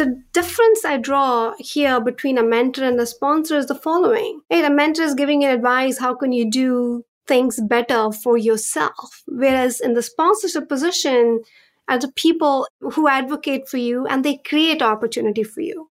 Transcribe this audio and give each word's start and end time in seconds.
The 0.00 0.18
difference 0.32 0.82
I 0.82 0.96
draw 0.96 1.52
here 1.58 2.00
between 2.00 2.38
a 2.38 2.42
mentor 2.42 2.84
and 2.84 2.98
a 2.98 3.04
sponsor 3.04 3.58
is 3.58 3.66
the 3.66 3.74
following. 3.74 4.40
Right? 4.50 4.64
A 4.64 4.70
mentor 4.70 5.02
is 5.02 5.12
giving 5.14 5.42
you 5.42 5.50
advice, 5.50 5.98
how 5.98 6.14
can 6.14 6.32
you 6.32 6.50
do 6.50 7.04
things 7.26 7.60
better 7.60 8.10
for 8.10 8.38
yourself? 8.38 9.22
Whereas 9.26 9.78
in 9.78 9.92
the 9.92 10.00
sponsorship 10.00 10.70
position, 10.70 11.42
are 11.86 11.98
the 11.98 12.10
people 12.12 12.66
who 12.80 13.08
advocate 13.08 13.68
for 13.68 13.76
you 13.76 14.06
and 14.06 14.24
they 14.24 14.38
create 14.38 14.80
opportunity 14.80 15.42
for 15.42 15.60
you. 15.60 15.90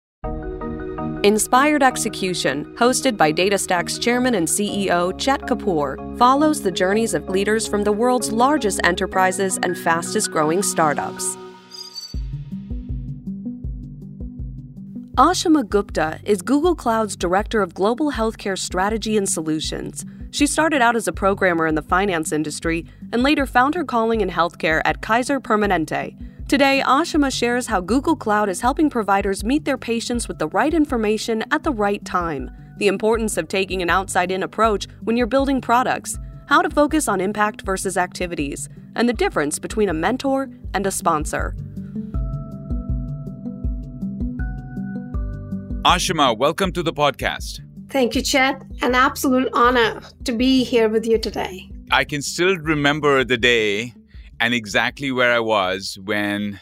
Inspired 1.23 1.83
Execution, 1.83 2.75
hosted 2.77 3.17
by 3.17 3.31
DataStax's 3.31 3.99
chairman 3.99 4.33
and 4.33 4.47
CEO 4.47 5.15
Chet 5.19 5.41
Kapoor, 5.41 6.17
follows 6.17 6.63
the 6.63 6.71
journeys 6.71 7.13
of 7.13 7.29
leaders 7.29 7.67
from 7.67 7.83
the 7.83 7.91
world's 7.91 8.31
largest 8.31 8.79
enterprises 8.83 9.59
and 9.61 9.77
fastest 9.77 10.31
growing 10.31 10.63
startups. 10.63 11.37
Ashima 15.17 15.67
Gupta 15.67 16.21
is 16.23 16.41
Google 16.41 16.73
Cloud's 16.73 17.17
Director 17.17 17.61
of 17.61 17.73
Global 17.73 18.13
Healthcare 18.13 18.57
Strategy 18.57 19.17
and 19.17 19.27
Solutions. 19.27 20.05
She 20.31 20.47
started 20.47 20.81
out 20.81 20.95
as 20.95 21.05
a 21.05 21.11
programmer 21.11 21.67
in 21.67 21.75
the 21.75 21.81
finance 21.81 22.31
industry 22.31 22.85
and 23.11 23.21
later 23.21 23.45
found 23.45 23.75
her 23.75 23.83
calling 23.83 24.21
in 24.21 24.29
healthcare 24.29 24.81
at 24.85 25.01
Kaiser 25.01 25.41
Permanente. 25.41 26.15
Today, 26.47 26.81
Ashima 26.85 27.29
shares 27.29 27.67
how 27.67 27.81
Google 27.81 28.15
Cloud 28.15 28.47
is 28.47 28.61
helping 28.61 28.89
providers 28.89 29.43
meet 29.43 29.65
their 29.65 29.77
patients 29.77 30.29
with 30.29 30.39
the 30.39 30.47
right 30.47 30.73
information 30.73 31.43
at 31.51 31.63
the 31.63 31.73
right 31.73 32.03
time, 32.05 32.49
the 32.77 32.87
importance 32.87 33.35
of 33.35 33.49
taking 33.49 33.81
an 33.81 33.89
outside 33.89 34.31
in 34.31 34.43
approach 34.43 34.87
when 35.01 35.17
you're 35.17 35.27
building 35.27 35.59
products, 35.59 36.17
how 36.45 36.61
to 36.61 36.69
focus 36.69 37.09
on 37.09 37.19
impact 37.19 37.63
versus 37.63 37.97
activities, 37.97 38.69
and 38.95 39.09
the 39.09 39.13
difference 39.13 39.59
between 39.59 39.89
a 39.89 39.93
mentor 39.93 40.49
and 40.73 40.87
a 40.87 40.91
sponsor. 40.91 41.53
Ashima, 45.83 46.37
welcome 46.37 46.71
to 46.73 46.83
the 46.83 46.93
podcast. 46.93 47.59
Thank 47.89 48.13
you, 48.13 48.21
Chet. 48.21 48.61
An 48.83 48.93
absolute 48.93 49.49
honor 49.51 49.99
to 50.25 50.31
be 50.31 50.63
here 50.63 50.87
with 50.87 51.07
you 51.07 51.17
today. 51.17 51.71
I 51.89 52.03
can 52.03 52.21
still 52.21 52.55
remember 52.59 53.23
the 53.23 53.37
day 53.37 53.95
and 54.39 54.53
exactly 54.53 55.11
where 55.11 55.31
I 55.31 55.39
was 55.39 55.97
when 56.03 56.59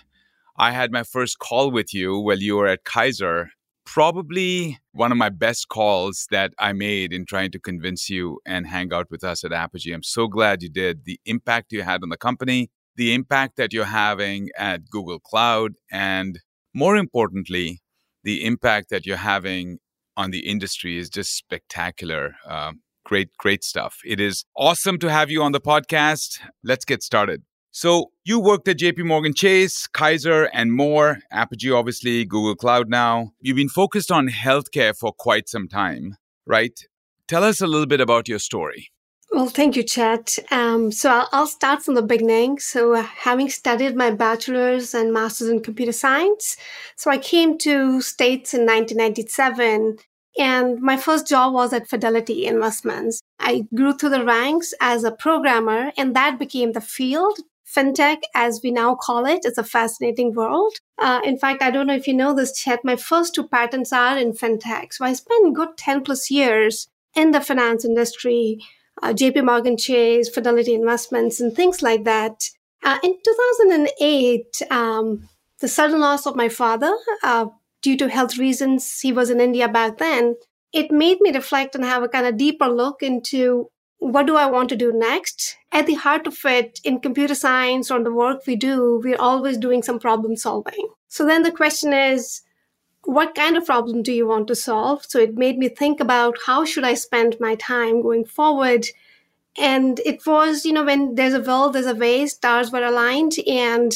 I 0.58 0.72
had 0.72 0.94
my 0.94 1.04
first 1.04 1.38
call 1.38 1.70
with 1.70 1.94
you 1.94 2.18
while 2.18 2.40
you 2.40 2.56
were 2.56 2.68
at 2.68 2.86
Kaiser. 2.86 3.52
Probably 3.86 4.80
one 4.94 5.12
of 5.12 5.18
my 5.18 5.30
best 5.30 5.68
calls 5.68 6.26
that 6.32 6.54
I 6.58 6.72
made 6.72 7.12
in 7.12 7.26
trying 7.26 7.52
to 7.52 7.60
convince 7.60 8.10
you 8.10 8.40
and 8.46 8.68
hang 8.68 8.94
out 8.94 9.12
with 9.12 9.26
us 9.26 9.44
at 9.44 9.52
Apigee. 9.52 9.94
I'm 9.94 10.02
so 10.02 10.30
glad 10.30 10.64
you 10.64 10.70
did. 10.70 11.04
The 11.04 11.20
impact 11.26 11.74
you 11.74 11.84
had 11.84 12.04
on 12.04 12.10
the 12.10 12.18
company, 12.18 12.72
the 12.96 13.14
impact 13.14 13.58
that 13.58 13.74
you're 13.74 13.84
having 13.84 14.48
at 14.58 14.90
Google 14.90 15.20
Cloud, 15.20 15.74
and 15.92 16.40
more 16.74 16.96
importantly, 16.96 17.82
the 18.24 18.46
impact 18.46 18.90
that 18.90 19.06
you're 19.06 19.18
having 19.18 19.80
on 20.18 20.32
the 20.32 20.48
industry 20.50 20.98
is 20.98 21.10
just 21.10 21.36
spectacular. 21.36 22.36
Uh, 22.46 22.74
great, 23.06 23.30
great 23.38 23.64
stuff. 23.64 24.00
It 24.06 24.20
is 24.20 24.46
awesome 24.56 25.00
to 25.00 25.10
have 25.10 25.32
you 25.32 25.42
on 25.42 25.52
the 25.52 25.62
podcast. 25.62 26.40
Let's 26.64 26.86
get 26.86 27.02
started. 27.02 27.44
So, 27.72 28.12
you 28.26 28.40
worked 28.40 28.68
at 28.68 28.80
JP 28.80 29.06
Morgan 29.06 29.34
Chase, 29.34 29.86
Kaiser, 29.88 30.50
and 30.54 30.74
more. 30.74 31.20
Apigee, 31.32 31.76
obviously, 31.76 32.26
Google 32.26 32.56
Cloud 32.56 32.90
now. 32.90 33.32
You've 33.40 33.58
been 33.58 33.70
focused 33.70 34.12
on 34.12 34.28
healthcare 34.28 34.98
for 34.98 35.14
quite 35.14 35.48
some 35.48 35.68
time, 35.68 36.16
right? 36.48 36.78
Tell 37.28 37.44
us 37.44 37.62
a 37.62 37.68
little 37.68 37.86
bit 37.86 38.02
about 38.02 38.28
your 38.28 38.40
story. 38.40 38.90
Well, 39.32 39.48
thank 39.48 39.76
you, 39.76 39.84
Chet. 39.84 40.40
Um, 40.50 40.92
so 40.92 41.12
I'll, 41.12 41.30
I'll, 41.32 41.46
start 41.48 41.84
from 41.84 41.94
the 41.94 42.02
beginning. 42.02 42.58
So, 42.58 42.96
uh, 42.96 43.04
having 43.04 43.50
studied 43.50 43.96
my 43.96 44.10
bachelor's 44.10 44.96
and 44.96 45.14
master's 45.14 45.50
in 45.50 45.62
computer 45.62 45.92
science, 45.92 46.58
so 46.96 47.12
I 47.12 47.20
came 47.20 47.58
to 47.60 48.02
States 48.02 48.56
in 48.56 48.62
1997, 48.62 49.98
and 50.40 50.82
my 50.82 50.98
first 50.98 51.28
job 51.28 51.54
was 51.54 51.74
at 51.74 51.88
Fidelity 51.88 52.48
Investments. 52.48 53.22
I 53.40 53.68
grew 53.76 53.94
through 53.94 54.10
the 54.10 54.26
ranks 54.26 54.74
as 54.82 55.04
a 55.04 55.12
programmer, 55.12 55.92
and 55.96 56.16
that 56.16 56.40
became 56.40 56.72
the 56.72 56.82
field. 56.82 57.38
FinTech, 57.68 58.22
as 58.34 58.62
we 58.64 58.72
now 58.72 58.96
call 58.96 59.28
it, 59.28 59.46
is 59.46 59.60
a 59.60 59.64
fascinating 59.64 60.34
world. 60.34 60.74
Uh, 60.98 61.22
in 61.24 61.38
fact, 61.38 61.62
I 61.62 61.70
don't 61.70 61.86
know 61.86 61.96
if 61.96 62.08
you 62.08 62.16
know 62.16 62.34
this, 62.34 62.60
Chet. 62.60 62.84
My 62.84 62.96
first 62.96 63.36
two 63.36 63.48
patents 63.48 63.94
are 63.94 64.18
in 64.18 64.34
FinTech. 64.34 64.92
So 64.94 65.06
I 65.06 65.14
spent 65.14 65.56
good 65.56 65.78
10 65.78 66.04
plus 66.04 66.32
years 66.32 66.88
in 67.16 67.30
the 67.30 67.42
finance 67.42 67.86
industry 67.86 68.60
uh, 69.02 69.14
JP 69.14 69.46
Morgan 69.46 69.78
Chase, 69.78 70.30
Fidelity 70.30 70.74
Investments, 70.74 71.40
and 71.40 71.56
things 71.56 71.82
like 71.82 72.04
that. 72.04 72.44
Uh, 72.84 72.98
in 73.04 73.18
2008, 73.24 74.62
um, 74.72 75.30
the 75.60 75.68
sudden 75.68 76.00
loss 76.00 76.26
of 76.26 76.36
my 76.36 76.50
father, 76.50 76.94
uh, 77.24 77.48
due 77.82 77.98
to 77.98 78.10
health 78.10 78.38
reasons, 78.38 79.00
he 79.00 79.12
was 79.12 79.30
in 79.30 79.42
India 79.42 79.68
back 79.68 79.98
then, 79.98 80.36
it 80.72 80.92
made 80.92 81.20
me 81.22 81.32
reflect 81.32 81.76
and 81.76 81.84
have 81.84 82.04
a 82.04 82.10
kind 82.10 82.28
of 82.28 82.38
deeper 82.38 82.68
look 82.68 83.02
into 83.02 83.70
what 84.00 84.26
do 84.26 84.38
I 84.38 84.46
want 84.46 84.70
to 84.70 84.78
do 84.78 84.94
next? 84.94 85.58
At 85.74 85.86
the 85.86 85.96
heart 85.96 86.26
of 86.26 86.38
it, 86.46 86.80
in 86.86 87.02
computer 87.02 87.36
science 87.36 87.92
or 87.92 88.02
the 88.02 88.14
work 88.14 88.44
we 88.48 88.56
do, 88.56 89.02
we're 89.04 89.20
always 89.20 89.58
doing 89.58 89.84
some 89.84 90.00
problem 90.00 90.38
solving. 90.38 90.88
So 91.10 91.26
then 91.26 91.44
the 91.44 91.52
question 91.52 91.92
is, 91.92 92.42
what 93.10 93.34
kind 93.34 93.58
of 93.58 93.66
problem 93.66 94.04
do 94.04 94.14
you 94.14 94.28
want 94.28 94.48
to 94.48 94.56
solve? 94.56 95.06
So 95.08 95.20
it 95.20 95.36
made 95.36 95.58
me 95.58 95.68
think 95.68 96.00
about 96.00 96.38
how 96.46 96.64
should 96.64 96.84
i 96.84 96.94
spend 96.94 97.40
my 97.40 97.56
time 97.56 98.02
going 98.02 98.26
forward. 98.26 98.86
And 99.58 100.00
it 100.06 100.26
was 100.26 100.66
you 100.66 100.74
know 100.74 100.86
when 100.86 101.16
there's 101.16 101.34
a 101.34 101.42
will 101.42 101.72
there's 101.72 101.94
a 101.94 101.96
way 101.96 102.28
stars 102.28 102.72
were 102.72 102.84
aligned 102.84 103.34
and 103.48 103.92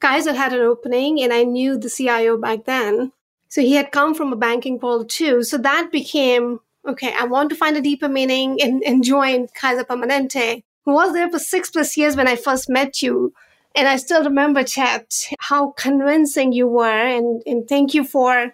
kaiser 0.00 0.34
had 0.34 0.52
an 0.52 0.60
opening 0.60 1.22
and 1.22 1.32
i 1.32 1.44
knew 1.44 1.78
the 1.78 1.88
cio 1.88 2.36
back 2.36 2.64
then. 2.64 3.12
So 3.48 3.60
he 3.60 3.74
had 3.74 3.92
come 3.92 4.14
from 4.14 4.32
a 4.32 4.42
banking 4.44 4.78
world 4.78 5.08
too. 5.10 5.42
So 5.44 5.56
that 5.58 5.92
became 5.92 6.60
okay 6.86 7.14
i 7.18 7.24
want 7.24 7.50
to 7.50 7.56
find 7.56 7.76
a 7.76 7.80
deeper 7.80 8.08
meaning 8.08 8.60
and, 8.60 8.82
and 8.84 9.04
join 9.04 9.46
kaiser 9.48 9.84
permanente 9.84 10.62
who 10.84 10.92
was 10.92 11.12
there 11.12 11.30
for 11.30 11.38
six 11.38 11.70
plus 11.70 11.96
years 11.96 12.16
when 12.16 12.28
i 12.28 12.34
first 12.36 12.68
met 12.68 13.02
you 13.02 13.32
and 13.74 13.88
I 13.88 13.96
still 13.96 14.24
remember, 14.24 14.62
Chet, 14.62 15.28
how 15.38 15.72
convincing 15.72 16.52
you 16.52 16.66
were. 16.68 16.84
And, 16.84 17.42
and 17.46 17.68
thank 17.68 17.94
you 17.94 18.04
for 18.04 18.52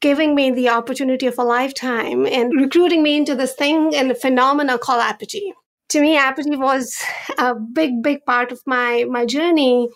giving 0.00 0.34
me 0.34 0.50
the 0.50 0.68
opportunity 0.68 1.26
of 1.26 1.38
a 1.38 1.44
lifetime 1.44 2.26
and 2.26 2.52
recruiting 2.54 3.02
me 3.02 3.16
into 3.16 3.34
this 3.34 3.54
thing 3.54 3.94
and 3.94 4.10
a 4.10 4.14
phenomenon 4.14 4.78
called 4.78 5.02
Apigee. 5.02 5.52
To 5.90 6.00
me, 6.00 6.18
Apigee 6.18 6.58
was 6.58 7.02
a 7.38 7.54
big, 7.54 8.02
big 8.02 8.24
part 8.26 8.52
of 8.52 8.60
my, 8.66 9.04
my 9.08 9.24
journey. 9.24 9.88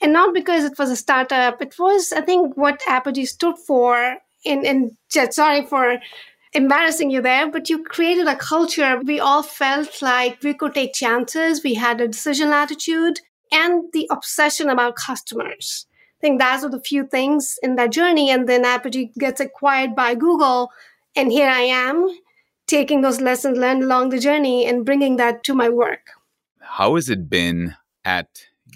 And 0.00 0.14
not 0.14 0.32
because 0.32 0.64
it 0.64 0.78
was 0.78 0.90
a 0.90 0.96
startup, 0.96 1.60
it 1.60 1.74
was, 1.78 2.12
I 2.12 2.22
think, 2.22 2.56
what 2.56 2.80
Apigee 2.88 3.28
stood 3.28 3.58
for. 3.58 4.16
And, 4.46 4.64
and 4.64 4.92
Chet, 5.10 5.34
sorry 5.34 5.66
for 5.66 5.98
embarrassing 6.54 7.10
you 7.10 7.20
there, 7.20 7.50
but 7.50 7.68
you 7.68 7.84
created 7.84 8.26
a 8.26 8.36
culture. 8.36 9.00
We 9.04 9.20
all 9.20 9.42
felt 9.42 10.00
like 10.00 10.42
we 10.42 10.54
could 10.54 10.74
take 10.74 10.94
chances. 10.94 11.62
We 11.62 11.74
had 11.74 12.00
a 12.00 12.08
decision 12.08 12.48
attitude 12.48 13.20
and 13.52 13.84
the 13.92 14.08
obsession 14.10 14.68
about 14.68 14.96
customers. 14.96 15.86
I 16.18 16.20
think 16.20 16.38
that's 16.38 16.62
the 16.68 16.80
few 16.80 17.06
things 17.06 17.58
in 17.62 17.76
that 17.76 17.92
journey. 17.92 18.30
And 18.30 18.48
then 18.48 18.64
Apigee 18.64 19.14
gets 19.18 19.40
acquired 19.40 19.96
by 19.96 20.14
Google. 20.14 20.70
And 21.16 21.32
here 21.32 21.48
I 21.48 21.62
am 21.62 22.08
taking 22.66 23.00
those 23.00 23.20
lessons 23.20 23.58
learned 23.58 23.82
along 23.82 24.10
the 24.10 24.18
journey 24.18 24.66
and 24.66 24.84
bringing 24.84 25.16
that 25.16 25.42
to 25.44 25.54
my 25.54 25.68
work. 25.68 26.10
How 26.60 26.94
has 26.94 27.08
it 27.08 27.28
been 27.28 27.74
at 28.04 28.28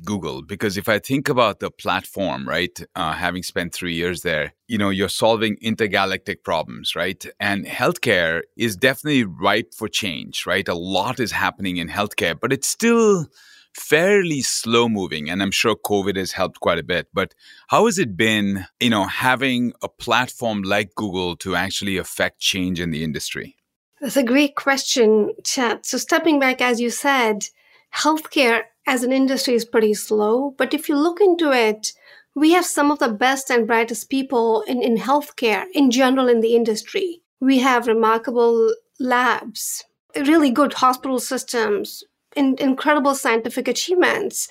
Google? 0.04 0.42
Because 0.42 0.76
if 0.76 0.88
I 0.88 0.98
think 0.98 1.28
about 1.28 1.60
the 1.60 1.70
platform, 1.70 2.48
right, 2.48 2.76
uh, 2.96 3.12
having 3.12 3.42
spent 3.42 3.72
three 3.72 3.94
years 3.94 4.22
there, 4.22 4.54
you 4.66 4.78
know, 4.78 4.88
you're 4.88 5.08
solving 5.08 5.56
intergalactic 5.60 6.42
problems, 6.42 6.96
right? 6.96 7.24
And 7.38 7.66
healthcare 7.66 8.40
is 8.56 8.74
definitely 8.74 9.24
ripe 9.24 9.74
for 9.74 9.88
change, 9.88 10.44
right? 10.46 10.66
A 10.66 10.74
lot 10.74 11.20
is 11.20 11.30
happening 11.30 11.76
in 11.76 11.88
healthcare, 11.88 12.38
but 12.38 12.52
it's 12.52 12.66
still 12.66 13.28
fairly 13.74 14.40
slow 14.40 14.88
moving 14.88 15.28
and 15.28 15.42
i'm 15.42 15.50
sure 15.50 15.74
covid 15.74 16.16
has 16.16 16.32
helped 16.32 16.60
quite 16.60 16.78
a 16.78 16.82
bit 16.82 17.08
but 17.12 17.34
how 17.68 17.86
has 17.86 17.98
it 17.98 18.16
been 18.16 18.66
you 18.80 18.90
know 18.90 19.04
having 19.04 19.72
a 19.82 19.88
platform 19.88 20.62
like 20.62 20.94
google 20.94 21.36
to 21.36 21.54
actually 21.54 21.96
affect 21.96 22.38
change 22.40 22.80
in 22.80 22.90
the 22.90 23.02
industry? 23.02 23.56
That's 24.00 24.16
a 24.16 24.22
great 24.22 24.54
question 24.54 25.32
chet 25.44 25.84
so 25.86 25.98
stepping 25.98 26.38
back 26.38 26.60
as 26.60 26.80
you 26.80 26.90
said 26.90 27.46
healthcare 27.94 28.62
as 28.86 29.02
an 29.02 29.12
industry 29.12 29.54
is 29.54 29.64
pretty 29.64 29.94
slow 29.94 30.54
but 30.56 30.74
if 30.74 30.88
you 30.88 30.96
look 30.96 31.20
into 31.20 31.52
it 31.52 31.92
we 32.34 32.52
have 32.52 32.66
some 32.66 32.90
of 32.90 32.98
the 32.98 33.08
best 33.08 33.50
and 33.50 33.66
brightest 33.66 34.10
people 34.10 34.62
in, 34.62 34.82
in 34.82 34.96
healthcare 34.96 35.66
in 35.72 35.92
general 35.92 36.28
in 36.28 36.40
the 36.40 36.56
industry. 36.56 37.22
We 37.40 37.60
have 37.60 37.86
remarkable 37.86 38.74
labs 38.98 39.84
really 40.16 40.50
good 40.50 40.74
hospital 40.74 41.18
systems 41.18 42.04
in, 42.36 42.56
incredible 42.58 43.14
scientific 43.14 43.68
achievements. 43.68 44.48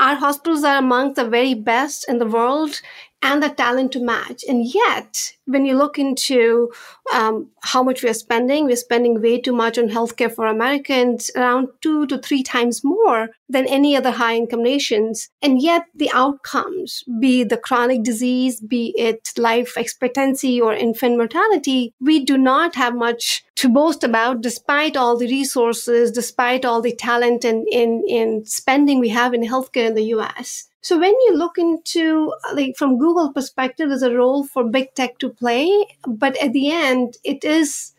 Our 0.00 0.14
hospitals 0.16 0.64
are 0.64 0.78
among 0.78 1.14
the 1.14 1.28
very 1.28 1.54
best 1.54 2.06
in 2.08 2.18
the 2.18 2.26
world, 2.26 2.80
and 3.24 3.42
the 3.42 3.48
talent 3.48 3.90
to 3.92 4.00
match. 4.00 4.44
And 4.46 4.66
yet, 4.66 5.32
when 5.46 5.64
you 5.64 5.76
look 5.76 5.98
into 5.98 6.70
um, 7.12 7.48
how 7.62 7.82
much 7.82 8.02
we're 8.02 8.12
spending, 8.12 8.66
we're 8.66 8.76
spending 8.76 9.22
way 9.22 9.40
too 9.40 9.54
much 9.54 9.78
on 9.78 9.88
healthcare 9.88 10.30
for 10.30 10.46
Americans, 10.46 11.30
around 11.34 11.68
two 11.80 12.06
to 12.08 12.18
three 12.18 12.42
times 12.42 12.84
more 12.84 13.30
than 13.48 13.66
any 13.66 13.96
other 13.96 14.10
high 14.10 14.36
income 14.36 14.62
nations. 14.62 15.30
And 15.40 15.62
yet, 15.62 15.86
the 15.94 16.10
outcomes, 16.12 17.02
be 17.18 17.44
the 17.44 17.56
chronic 17.56 18.02
disease, 18.02 18.60
be 18.60 18.94
it 18.98 19.30
life 19.38 19.78
expectancy 19.78 20.60
or 20.60 20.74
infant 20.74 21.16
mortality, 21.16 21.94
we 22.00 22.22
do 22.22 22.36
not 22.36 22.74
have 22.74 22.94
much 22.94 23.42
to 23.56 23.70
boast 23.70 24.04
about 24.04 24.42
despite 24.42 24.98
all 24.98 25.16
the 25.16 25.28
resources, 25.28 26.12
despite 26.12 26.66
all 26.66 26.82
the 26.82 26.94
talent 26.94 27.42
and 27.42 27.66
in, 27.72 28.04
in 28.06 28.44
spending 28.44 29.00
we 29.00 29.08
have 29.08 29.32
in 29.32 29.42
healthcare 29.42 29.86
in 29.86 29.94
the 29.94 30.12
US. 30.16 30.68
So 30.84 30.98
when 30.98 31.14
you 31.26 31.34
look 31.34 31.56
into 31.56 32.34
like 32.52 32.76
from 32.76 32.98
Google 32.98 33.32
perspective, 33.32 33.88
there's 33.88 34.02
a 34.02 34.14
role 34.14 34.44
for 34.44 34.64
big 34.64 34.94
tech 34.94 35.18
to 35.20 35.30
play, 35.30 35.66
but 36.06 36.36
at 36.42 36.52
the 36.52 36.70
end, 36.70 37.16
it 37.24 37.42
is 37.42 37.94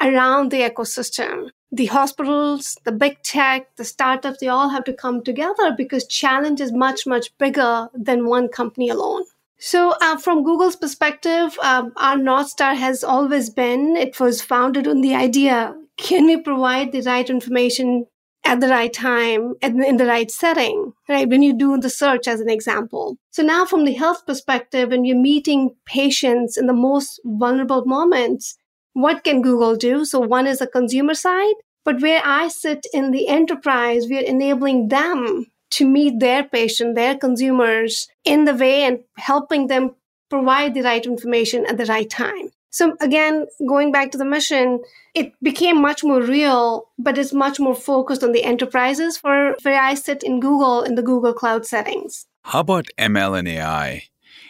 around 0.00 0.50
the 0.50 0.62
ecosystem. 0.62 1.50
The 1.70 1.86
hospitals, 1.86 2.78
the 2.84 2.92
big 2.92 3.22
tech, 3.22 3.76
the 3.76 3.84
startups, 3.84 4.38
they 4.40 4.48
all 4.48 4.70
have 4.70 4.84
to 4.84 4.94
come 4.94 5.22
together 5.22 5.74
because 5.76 6.06
challenge 6.06 6.62
is 6.62 6.72
much, 6.72 7.06
much 7.06 7.36
bigger 7.36 7.88
than 7.92 8.26
one 8.26 8.48
company 8.48 8.88
alone. 8.88 9.24
So, 9.58 9.94
uh, 10.00 10.16
from 10.16 10.42
Google's 10.42 10.76
perspective, 10.76 11.58
um, 11.62 11.92
our 11.98 12.16
North 12.16 12.48
Star 12.48 12.74
has 12.74 13.04
always 13.04 13.50
been 13.50 13.96
it 13.96 14.18
was 14.18 14.40
founded 14.40 14.88
on 14.88 15.02
the 15.02 15.14
idea 15.14 15.76
can 16.00 16.24
we 16.24 16.40
provide 16.40 16.92
the 16.92 17.02
right 17.02 17.28
information 17.28 18.06
at 18.44 18.60
the 18.60 18.68
right 18.68 18.92
time 18.92 19.54
and 19.62 19.82
in 19.84 19.96
the 19.96 20.06
right 20.06 20.30
setting, 20.30 20.92
right? 21.08 21.28
When 21.28 21.42
you 21.42 21.56
do 21.56 21.78
the 21.78 21.90
search 21.90 22.26
as 22.26 22.40
an 22.40 22.48
example. 22.48 23.16
So 23.30 23.42
now 23.42 23.64
from 23.64 23.84
the 23.84 23.92
health 23.92 24.26
perspective, 24.26 24.90
when 24.90 25.04
you're 25.04 25.16
meeting 25.16 25.76
patients 25.86 26.56
in 26.56 26.66
the 26.66 26.72
most 26.72 27.20
vulnerable 27.24 27.84
moments, 27.84 28.56
what 28.92 29.24
can 29.24 29.42
Google 29.42 29.76
do? 29.76 30.04
So 30.04 30.18
one 30.18 30.46
is 30.46 30.58
the 30.58 30.66
consumer 30.66 31.14
side, 31.14 31.54
but 31.84 32.00
where 32.00 32.22
I 32.24 32.48
sit 32.48 32.86
in 32.92 33.10
the 33.10 33.28
enterprise, 33.28 34.06
we're 34.08 34.22
enabling 34.22 34.88
them 34.88 35.46
to 35.72 35.86
meet 35.86 36.18
their 36.18 36.42
patient, 36.42 36.96
their 36.96 37.16
consumers 37.16 38.08
in 38.24 38.44
the 38.44 38.54
way 38.54 38.82
and 38.82 39.00
helping 39.16 39.68
them 39.68 39.94
provide 40.28 40.74
the 40.74 40.82
right 40.82 41.04
information 41.04 41.66
at 41.66 41.76
the 41.76 41.86
right 41.86 42.10
time. 42.10 42.50
So 42.70 42.96
again, 43.00 43.46
going 43.68 43.90
back 43.92 44.12
to 44.12 44.18
the 44.18 44.24
mission, 44.24 44.80
it 45.14 45.32
became 45.42 45.82
much 45.82 46.04
more 46.04 46.22
real, 46.22 46.88
but 46.98 47.18
it's 47.18 47.32
much 47.32 47.58
more 47.58 47.74
focused 47.74 48.22
on 48.22 48.32
the 48.32 48.44
enterprises 48.44 49.16
for 49.16 49.56
where 49.62 49.80
I 49.80 49.94
sit 49.94 50.22
in 50.22 50.40
Google 50.40 50.82
in 50.82 50.94
the 50.94 51.02
Google 51.02 51.34
Cloud 51.34 51.66
settings. 51.66 52.26
How 52.44 52.60
about 52.60 52.86
ML 52.96 53.38
and 53.38 53.48
AI? 53.48 54.04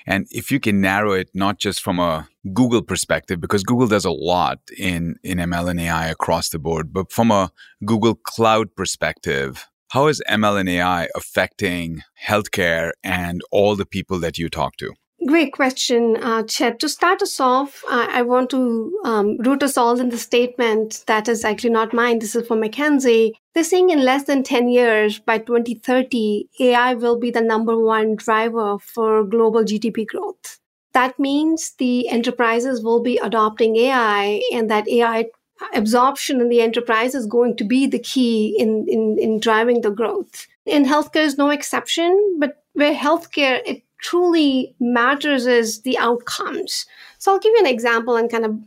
And 0.07 0.27
if 0.31 0.51
you 0.51 0.61
can 0.61 0.81
narrow 0.81 1.13
it 1.13 1.31
not 1.35 1.59
just 1.59 1.83
from 1.83 1.99
a 1.99 2.29
Google 2.53 2.83
perspective, 2.83 3.41
because 3.41 3.63
Google 3.63 3.87
does 3.87 4.05
a 4.05 4.11
lot 4.11 4.59
in, 4.77 5.17
in 5.23 5.39
ML 5.39 5.71
and 5.71 5.81
AI 5.81 6.09
across 6.09 6.49
the 6.49 6.59
board, 6.59 6.93
but 6.93 7.13
from 7.13 7.31
a 7.31 7.53
Google 7.85 8.15
Cloud 8.15 8.75
perspective, 8.77 9.67
how 9.91 10.07
is 10.07 10.23
ML 10.29 10.61
and 10.61 10.69
AI 10.69 11.09
affecting 11.17 12.03
healthcare 12.27 12.93
and 13.03 13.41
all 13.51 13.77
the 13.77 13.87
people 13.87 14.19
that 14.21 14.39
you 14.39 14.49
talk 14.49 14.77
to? 14.77 14.95
Great 15.31 15.53
question, 15.53 16.17
uh, 16.17 16.43
Chet. 16.43 16.81
To 16.81 16.89
start 16.89 17.23
us 17.23 17.39
off, 17.39 17.85
I 17.89 18.21
want 18.23 18.51
to 18.51 18.99
um, 19.05 19.37
root 19.39 19.63
us 19.63 19.77
all 19.77 20.01
in 20.01 20.09
the 20.09 20.19
statement 20.19 21.05
that 21.07 21.29
is 21.29 21.45
actually 21.45 21.71
not 21.71 21.95
mine. 21.95 22.19
This 22.19 22.35
is 22.35 22.49
from 22.49 22.61
McKinsey. 22.61 23.35
They're 23.55 23.63
saying 23.63 23.91
in 23.91 24.05
less 24.05 24.25
than 24.25 24.43
10 24.43 24.71
years, 24.71 25.21
by 25.21 25.39
2030, 25.39 26.49
AI 26.59 26.95
will 26.95 27.17
be 27.17 27.31
the 27.31 27.43
number 27.43 27.79
one 27.79 28.17
driver 28.17 28.81
for 28.81 29.23
global 29.23 29.63
GDP 29.63 30.05
growth. 30.05 30.59
That 30.95 31.17
means 31.17 31.75
the 31.79 32.09
enterprises 32.09 32.83
will 32.83 33.01
be 33.01 33.17
adopting 33.19 33.77
AI 33.77 34.43
and 34.53 34.69
that 34.69 34.89
AI 34.89 35.27
absorption 35.75 36.41
in 36.41 36.49
the 36.49 36.61
enterprise 36.61 37.15
is 37.15 37.27
going 37.27 37.57
to 37.59 37.65
be 37.65 37.87
the 37.87 38.01
key 38.01 38.57
in, 38.59 38.85
in, 38.89 39.17
in 39.21 39.39
driving 39.39 39.83
the 39.83 39.93
growth. 39.93 40.49
In 40.67 40.85
healthcare 40.87 41.23
is 41.25 41.39
no 41.39 41.51
exception, 41.51 42.37
but 42.41 42.65
where 42.73 42.95
healthcare, 42.95 43.61
it 43.65 43.85
truly 44.03 44.75
matters 44.81 45.47
is 45.47 45.83
the 45.83 45.99
outcomes. 45.99 46.87
So 47.19 47.33
I'll 47.33 47.39
give 47.39 47.53
you 47.55 47.61
an 47.61 47.67
example 47.67 48.17
and 48.17 48.31
kind 48.31 48.45
of 48.45 48.59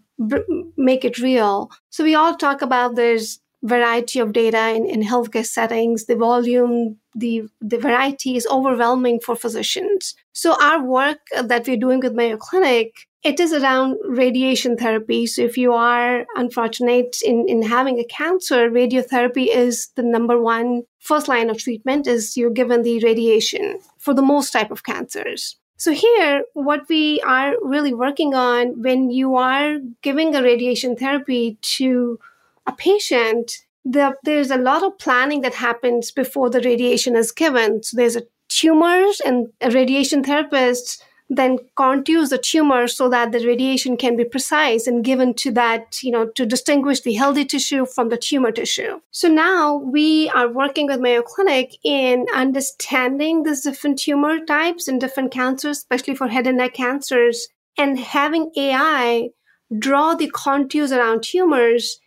make 0.78 1.04
it 1.04 1.20
real. 1.20 1.72
So 1.90 2.04
we 2.04 2.16
all 2.16 2.36
talk 2.36 2.62
about 2.62 2.96
there's 2.96 3.40
variety 3.64 4.20
of 4.20 4.34
data 4.34 4.70
in, 4.70 4.86
in 4.86 5.02
healthcare 5.02 5.46
settings, 5.46 6.06
the 6.06 6.16
volume, 6.16 6.98
the, 7.16 7.44
the 7.62 7.78
variety 7.78 8.36
is 8.36 8.48
overwhelming 8.52 9.20
for 9.20 9.36
physicians. 9.36 10.16
So 10.34 10.56
our 10.62 10.84
work 10.84 11.20
that 11.42 11.66
we're 11.68 11.78
doing 11.78 12.02
with 12.02 12.14
Mayo 12.14 12.38
Clinic 12.38 13.08
it 13.24 13.40
is 13.40 13.54
around 13.54 13.98
radiation 14.06 14.76
therapy. 14.76 15.26
So 15.28 15.44
if 15.44 15.58
you 15.58 15.72
are 15.72 16.26
unfortunate 16.36 17.18
in, 17.24 17.46
in 17.48 17.62
having 17.62 17.98
a 17.98 18.04
cancer, 18.04 18.70
radiotherapy 18.70 19.48
is 19.48 19.90
the 19.96 20.04
number 20.04 20.42
one 20.42 20.84
first 21.00 21.30
line 21.30 21.50
of 21.50 21.58
treatment 21.58 22.06
is 22.06 22.36
you're 22.36 22.50
given 22.50 22.84
the 22.84 23.00
radiation 23.00 23.80
for 23.98 24.14
the 24.14 24.22
most 24.22 24.52
type 24.52 24.72
of 24.72 24.84
cancers. 24.84 25.58
So 25.78 25.92
here, 25.92 26.44
what 26.54 26.82
we 26.90 27.22
are 27.22 27.56
really 27.62 27.94
working 27.94 28.34
on 28.34 28.82
when 28.82 29.10
you 29.10 29.36
are 29.36 29.80
giving 30.02 30.36
a 30.36 30.44
radiation 30.44 30.96
therapy 30.96 31.58
to 31.78 32.20
a 32.66 32.72
patient, 32.72 33.52
the, 33.86 34.16
there's 34.24 34.52
a 34.52 34.58
lot 34.58 34.84
of 34.84 34.98
planning 34.98 35.42
that 35.42 35.56
happens 35.56 36.12
before 36.12 36.50
the 36.50 36.62
radiation 36.62 37.16
is 37.16 37.32
given. 37.32 37.84
So 37.84 37.98
there's 37.98 38.16
a 38.16 38.24
tumors 38.50 39.20
and 39.26 39.48
a 39.62 39.72
radiation 39.72 40.24
therapist 40.24 41.04
then 41.30 41.58
contours 41.76 42.30
the 42.30 42.38
tumor 42.38 42.88
so 42.88 43.10
that 43.10 43.32
the 43.32 43.46
radiation 43.46 43.98
can 43.98 44.16
be 44.16 44.24
precise 44.24 44.88
and 44.88 45.04
given 45.04 45.34
to 45.36 45.52
that, 45.52 46.02
you 46.04 46.12
know, 46.12 46.28
to 46.28 46.46
distinguish 46.46 47.02
the 47.02 47.14
healthy 47.14 47.46
tissue 47.46 47.86
from 47.86 48.10
the 48.10 48.18
tumor 48.18 48.52
tissue. 48.52 49.00
So 49.12 49.28
now 49.28 49.76
we 49.78 50.30
are 50.30 50.52
working 50.52 50.88
with 50.88 51.00
Mayo 51.00 51.22
Clinic 51.22 51.76
in 51.84 52.26
understanding 52.34 53.44
these 53.44 53.62
different 53.62 54.00
tumor 54.00 54.44
types 54.46 54.88
and 54.88 55.00
different 55.00 55.32
cancers, 55.32 55.80
especially 55.80 56.16
for 56.16 56.28
head 56.28 56.48
and 56.48 56.58
neck 56.58 56.74
cancers, 56.74 57.48
and 57.78 58.00
having 58.00 58.52
AI 58.58 59.30
draw 59.80 60.14
the 60.14 60.30
contours 60.30 60.92
around 60.92 61.24
tumors 61.24 62.00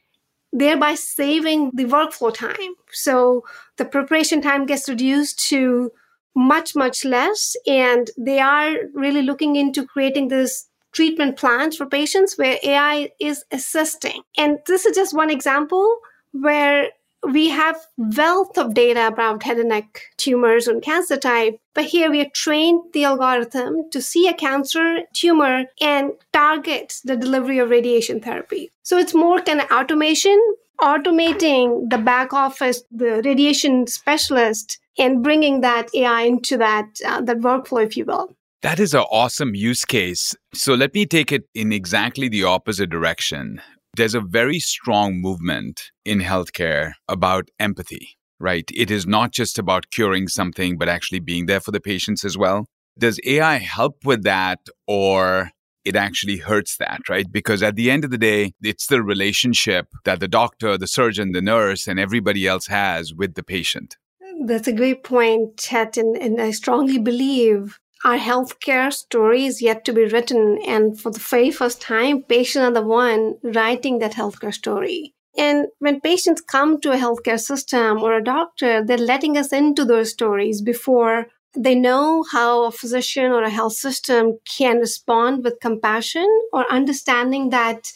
thereby 0.56 0.94
saving 0.94 1.70
the 1.74 1.84
workflow 1.84 2.32
time. 2.32 2.74
So 2.90 3.44
the 3.76 3.84
preparation 3.84 4.40
time 4.40 4.64
gets 4.64 4.88
reduced 4.88 5.38
to 5.50 5.92
much, 6.34 6.74
much 6.74 7.04
less. 7.04 7.56
And 7.66 8.10
they 8.16 8.40
are 8.40 8.72
really 8.94 9.22
looking 9.22 9.56
into 9.56 9.86
creating 9.86 10.28
this 10.28 10.66
treatment 10.92 11.36
plans 11.36 11.76
for 11.76 11.84
patients 11.84 12.38
where 12.38 12.58
AI 12.62 13.10
is 13.20 13.44
assisting. 13.52 14.22
And 14.38 14.58
this 14.66 14.86
is 14.86 14.96
just 14.96 15.14
one 15.14 15.30
example 15.30 15.98
where 16.32 16.88
we 17.32 17.48
have 17.48 17.76
wealth 17.96 18.56
of 18.58 18.74
data 18.74 19.06
about 19.06 19.42
head 19.42 19.58
and 19.58 19.68
neck 19.68 20.02
tumors 20.16 20.68
and 20.68 20.82
cancer 20.82 21.16
type 21.16 21.58
but 21.74 21.84
here 21.84 22.10
we 22.10 22.18
have 22.18 22.32
trained 22.32 22.80
the 22.92 23.04
algorithm 23.04 23.88
to 23.90 24.00
see 24.00 24.28
a 24.28 24.34
cancer 24.34 25.00
tumor 25.12 25.64
and 25.80 26.12
target 26.32 27.00
the 27.04 27.16
delivery 27.16 27.58
of 27.58 27.70
radiation 27.70 28.20
therapy 28.20 28.70
so 28.82 28.98
it's 28.98 29.14
more 29.14 29.40
kind 29.40 29.60
of 29.60 29.70
automation 29.70 30.40
automating 30.80 31.88
the 31.90 31.98
back 31.98 32.32
office 32.32 32.82
the 32.90 33.22
radiation 33.24 33.86
specialist 33.86 34.78
and 34.98 35.22
bringing 35.22 35.60
that 35.60 35.94
AI 35.94 36.22
into 36.22 36.56
that 36.56 37.00
uh, 37.06 37.20
that 37.22 37.38
workflow, 37.38 37.84
if 37.84 37.96
you 37.96 38.04
will. 38.04 38.36
That 38.62 38.80
is 38.80 38.94
an 38.94 39.04
awesome 39.10 39.54
use 39.54 39.84
case. 39.84 40.34
So 40.54 40.74
let 40.74 40.94
me 40.94 41.06
take 41.06 41.30
it 41.30 41.44
in 41.54 41.72
exactly 41.72 42.28
the 42.28 42.44
opposite 42.44 42.90
direction. 42.90 43.60
There's 43.96 44.14
a 44.14 44.20
very 44.20 44.58
strong 44.58 45.22
movement 45.22 45.90
in 46.04 46.20
healthcare 46.20 46.92
about 47.08 47.48
empathy, 47.58 48.18
right? 48.38 48.68
It 48.74 48.90
is 48.90 49.06
not 49.06 49.32
just 49.32 49.58
about 49.58 49.90
curing 49.90 50.28
something, 50.28 50.76
but 50.76 50.90
actually 50.90 51.20
being 51.20 51.46
there 51.46 51.60
for 51.60 51.70
the 51.70 51.80
patients 51.80 52.22
as 52.22 52.36
well. 52.36 52.66
Does 52.98 53.18
AI 53.24 53.56
help 53.56 54.04
with 54.04 54.22
that 54.24 54.58
or 54.86 55.50
it 55.86 55.96
actually 55.96 56.36
hurts 56.36 56.76
that, 56.76 57.08
right? 57.08 57.24
Because 57.32 57.62
at 57.62 57.76
the 57.76 57.90
end 57.90 58.04
of 58.04 58.10
the 58.10 58.18
day, 58.18 58.52
it's 58.62 58.86
the 58.86 59.02
relationship 59.02 59.86
that 60.04 60.20
the 60.20 60.28
doctor, 60.28 60.76
the 60.76 60.86
surgeon, 60.86 61.32
the 61.32 61.40
nurse, 61.40 61.86
and 61.86 61.98
everybody 61.98 62.46
else 62.46 62.66
has 62.66 63.14
with 63.14 63.34
the 63.34 63.42
patient. 63.42 63.96
That's 64.44 64.68
a 64.68 64.74
great 64.74 65.04
point, 65.04 65.56
Chet. 65.56 65.96
And, 65.96 66.18
and 66.18 66.38
I 66.38 66.50
strongly 66.50 66.98
believe 66.98 67.78
our 68.04 68.18
healthcare 68.18 68.92
story 68.92 69.46
is 69.46 69.62
yet 69.62 69.84
to 69.84 69.92
be 69.92 70.04
written. 70.04 70.58
And 70.66 71.00
for 71.00 71.10
the 71.10 71.18
very 71.18 71.50
first 71.50 71.80
time, 71.80 72.22
patients 72.22 72.62
are 72.62 72.72
the 72.72 72.82
one 72.82 73.36
writing 73.42 73.98
that 73.98 74.12
healthcare 74.12 74.54
story. 74.54 75.14
And 75.38 75.66
when 75.80 76.00
patients 76.00 76.40
come 76.40 76.80
to 76.80 76.92
a 76.92 76.96
healthcare 76.96 77.40
system 77.40 78.02
or 78.02 78.14
a 78.14 78.24
doctor, 78.24 78.84
they're 78.84 78.96
letting 78.96 79.36
us 79.36 79.52
into 79.52 79.84
those 79.84 80.10
stories 80.10 80.62
before 80.62 81.26
they 81.54 81.74
know 81.74 82.24
how 82.32 82.64
a 82.64 82.70
physician 82.70 83.32
or 83.32 83.42
a 83.42 83.50
health 83.50 83.74
system 83.74 84.38
can 84.44 84.78
respond 84.78 85.42
with 85.42 85.60
compassion 85.60 86.26
or 86.52 86.70
understanding 86.70 87.50
that 87.50 87.92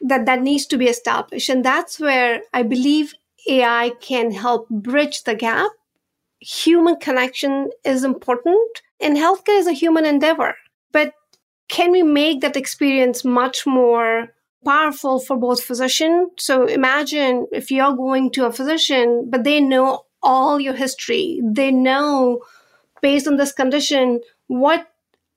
that 0.00 0.26
that 0.26 0.42
needs 0.42 0.66
to 0.66 0.76
be 0.76 0.88
established 0.88 1.48
and 1.48 1.64
that's 1.64 1.98
where 1.98 2.42
i 2.52 2.62
believe 2.62 3.14
AI 3.48 3.92
can 4.00 4.32
help 4.32 4.68
bridge 4.68 5.22
the 5.24 5.34
gap. 5.34 5.70
Human 6.40 6.96
connection 6.96 7.70
is 7.84 8.04
important, 8.04 8.82
and 9.00 9.16
healthcare 9.16 9.58
is 9.58 9.66
a 9.66 9.72
human 9.72 10.04
endeavor. 10.06 10.54
But 10.92 11.12
can 11.68 11.90
we 11.90 12.02
make 12.02 12.40
that 12.40 12.56
experience 12.56 13.24
much 13.24 13.66
more 13.66 14.32
powerful 14.64 15.18
for 15.18 15.36
both 15.36 15.62
physician? 15.62 16.30
So 16.38 16.66
imagine 16.66 17.46
if 17.52 17.70
you're 17.70 17.96
going 17.96 18.30
to 18.32 18.46
a 18.46 18.52
physician, 18.52 19.28
but 19.30 19.44
they 19.44 19.60
know 19.60 20.04
all 20.22 20.60
your 20.60 20.74
history. 20.74 21.40
They 21.44 21.70
know 21.70 22.40
based 23.02 23.28
on 23.28 23.36
this 23.36 23.52
condition 23.52 24.20
what 24.48 24.88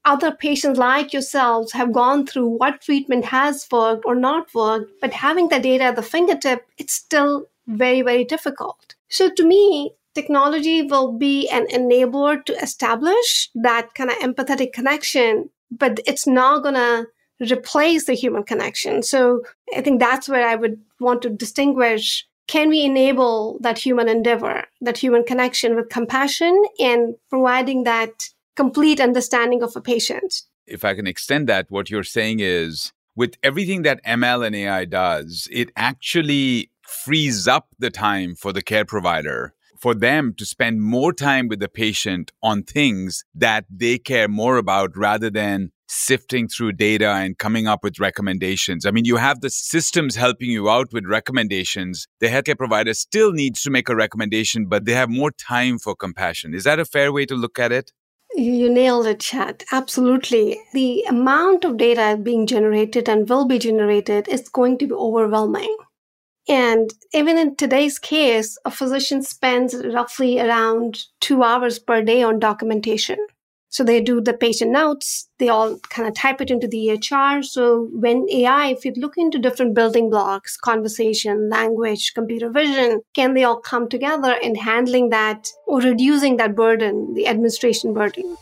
other 0.05 0.31
patients 0.31 0.79
like 0.79 1.13
yourselves 1.13 1.73
have 1.73 1.91
gone 1.91 2.25
through, 2.25 2.47
what 2.47 2.81
treatment 2.81 3.25
has 3.25 3.67
worked 3.71 4.05
or 4.05 4.15
not 4.15 4.53
worked. 4.55 4.91
But 5.01 5.13
having 5.13 5.49
the 5.49 5.59
data 5.59 5.83
at 5.85 5.95
the 5.95 6.01
fingertip, 6.01 6.65
it's 6.77 6.93
still 6.93 7.45
very, 7.67 8.01
very 8.01 8.23
difficult. 8.23 8.95
So 9.09 9.29
to 9.29 9.45
me, 9.45 9.91
technology 10.15 10.83
will 10.83 11.17
be 11.17 11.47
an 11.49 11.67
enabler 11.67 12.43
to 12.45 12.53
establish 12.57 13.49
that 13.55 13.93
kind 13.95 14.09
of 14.09 14.17
empathetic 14.17 14.73
connection, 14.73 15.49
but 15.71 15.99
it's 16.05 16.27
not 16.27 16.63
going 16.63 16.75
to 16.75 17.07
replace 17.51 18.05
the 18.05 18.13
human 18.13 18.43
connection. 18.43 19.03
So 19.03 19.41
I 19.75 19.81
think 19.81 19.99
that's 19.99 20.27
where 20.27 20.47
I 20.47 20.55
would 20.55 20.79
want 20.99 21.21
to 21.21 21.29
distinguish 21.29 22.25
can 22.47 22.69
we 22.69 22.83
enable 22.83 23.59
that 23.61 23.77
human 23.77 24.09
endeavor, 24.09 24.65
that 24.81 24.97
human 24.97 25.23
connection 25.23 25.75
with 25.75 25.89
compassion 25.89 26.59
and 26.79 27.13
providing 27.29 27.83
that 27.83 28.29
complete 28.55 28.99
understanding 28.99 29.61
of 29.61 29.75
a 29.75 29.81
patient? 29.81 30.41
If 30.65 30.83
I 30.83 30.95
can 30.95 31.05
extend 31.05 31.47
that, 31.47 31.69
what 31.69 31.91
you're 31.91 32.03
saying 32.03 32.39
is 32.39 32.91
with 33.15 33.37
everything 33.43 33.83
that 33.83 34.03
ML 34.03 34.47
and 34.47 34.55
AI 34.55 34.85
does, 34.85 35.47
it 35.51 35.69
actually 35.75 36.71
frees 36.81 37.47
up 37.47 37.67
the 37.77 37.91
time 37.91 38.33
for 38.33 38.51
the 38.51 38.63
care 38.63 38.85
provider 38.85 39.53
for 39.79 39.93
them 39.93 40.33
to 40.37 40.45
spend 40.45 40.81
more 40.81 41.13
time 41.13 41.47
with 41.47 41.59
the 41.59 41.69
patient 41.69 42.31
on 42.43 42.63
things 42.63 43.23
that 43.33 43.65
they 43.69 43.97
care 43.97 44.27
more 44.27 44.57
about 44.57 44.95
rather 44.95 45.29
than 45.29 45.71
sifting 45.87 46.47
through 46.47 46.71
data 46.71 47.09
and 47.09 47.37
coming 47.37 47.67
up 47.67 47.83
with 47.83 47.99
recommendations. 47.99 48.85
I 48.85 48.91
mean, 48.91 49.05
you 49.05 49.17
have 49.17 49.41
the 49.41 49.49
systems 49.49 50.15
helping 50.15 50.49
you 50.49 50.69
out 50.69 50.93
with 50.93 51.05
recommendations. 51.05 52.07
The 52.19 52.27
healthcare 52.27 52.57
provider 52.57 52.93
still 52.93 53.31
needs 53.31 53.63
to 53.63 53.71
make 53.71 53.89
a 53.89 53.95
recommendation, 53.95 54.67
but 54.67 54.85
they 54.85 54.93
have 54.93 55.09
more 55.09 55.31
time 55.31 55.79
for 55.79 55.95
compassion. 55.95 56.53
Is 56.53 56.63
that 56.65 56.79
a 56.79 56.85
fair 56.85 57.11
way 57.11 57.25
to 57.25 57.35
look 57.35 57.57
at 57.57 57.71
it? 57.71 57.91
You 58.35 58.69
nailed 58.69 59.07
it, 59.07 59.19
Chet. 59.19 59.63
Absolutely. 59.71 60.61
The 60.73 61.03
amount 61.09 61.65
of 61.65 61.77
data 61.77 62.17
being 62.21 62.45
generated 62.45 63.09
and 63.09 63.27
will 63.27 63.45
be 63.45 63.57
generated 63.57 64.27
is 64.27 64.47
going 64.47 64.77
to 64.77 64.87
be 64.87 64.93
overwhelming. 64.93 65.75
And 66.49 66.91
even 67.13 67.37
in 67.37 67.55
today's 67.55 67.99
case, 67.99 68.57
a 68.65 68.71
physician 68.71 69.21
spends 69.21 69.75
roughly 69.93 70.39
around 70.39 71.03
two 71.19 71.43
hours 71.43 71.77
per 71.77 72.01
day 72.01 72.23
on 72.23 72.39
documentation. 72.39 73.19
So 73.71 73.83
they 73.83 74.01
do 74.01 74.19
the 74.19 74.33
patient 74.33 74.71
notes, 74.71 75.29
they 75.37 75.49
all 75.49 75.77
kind 75.89 76.07
of 76.07 76.15
type 76.15 76.41
it 76.41 76.49
into 76.49 76.67
the 76.67 76.87
EHR. 76.87 77.45
So 77.45 77.87
when 77.93 78.25
AI, 78.31 78.69
if 78.69 78.83
you 78.83 78.93
look 78.97 79.13
into 79.15 79.37
different 79.37 79.75
building 79.75 80.09
blocks, 80.09 80.57
conversation, 80.57 81.49
language, 81.49 82.13
computer 82.15 82.49
vision, 82.49 83.01
can 83.13 83.35
they 83.35 83.43
all 83.43 83.59
come 83.59 83.87
together 83.87 84.33
in 84.41 84.55
handling 84.55 85.09
that 85.09 85.49
or 85.67 85.81
reducing 85.81 86.37
that 86.37 86.55
burden, 86.55 87.13
the 87.13 87.27
administration 87.27 87.93
burden? 87.93 88.35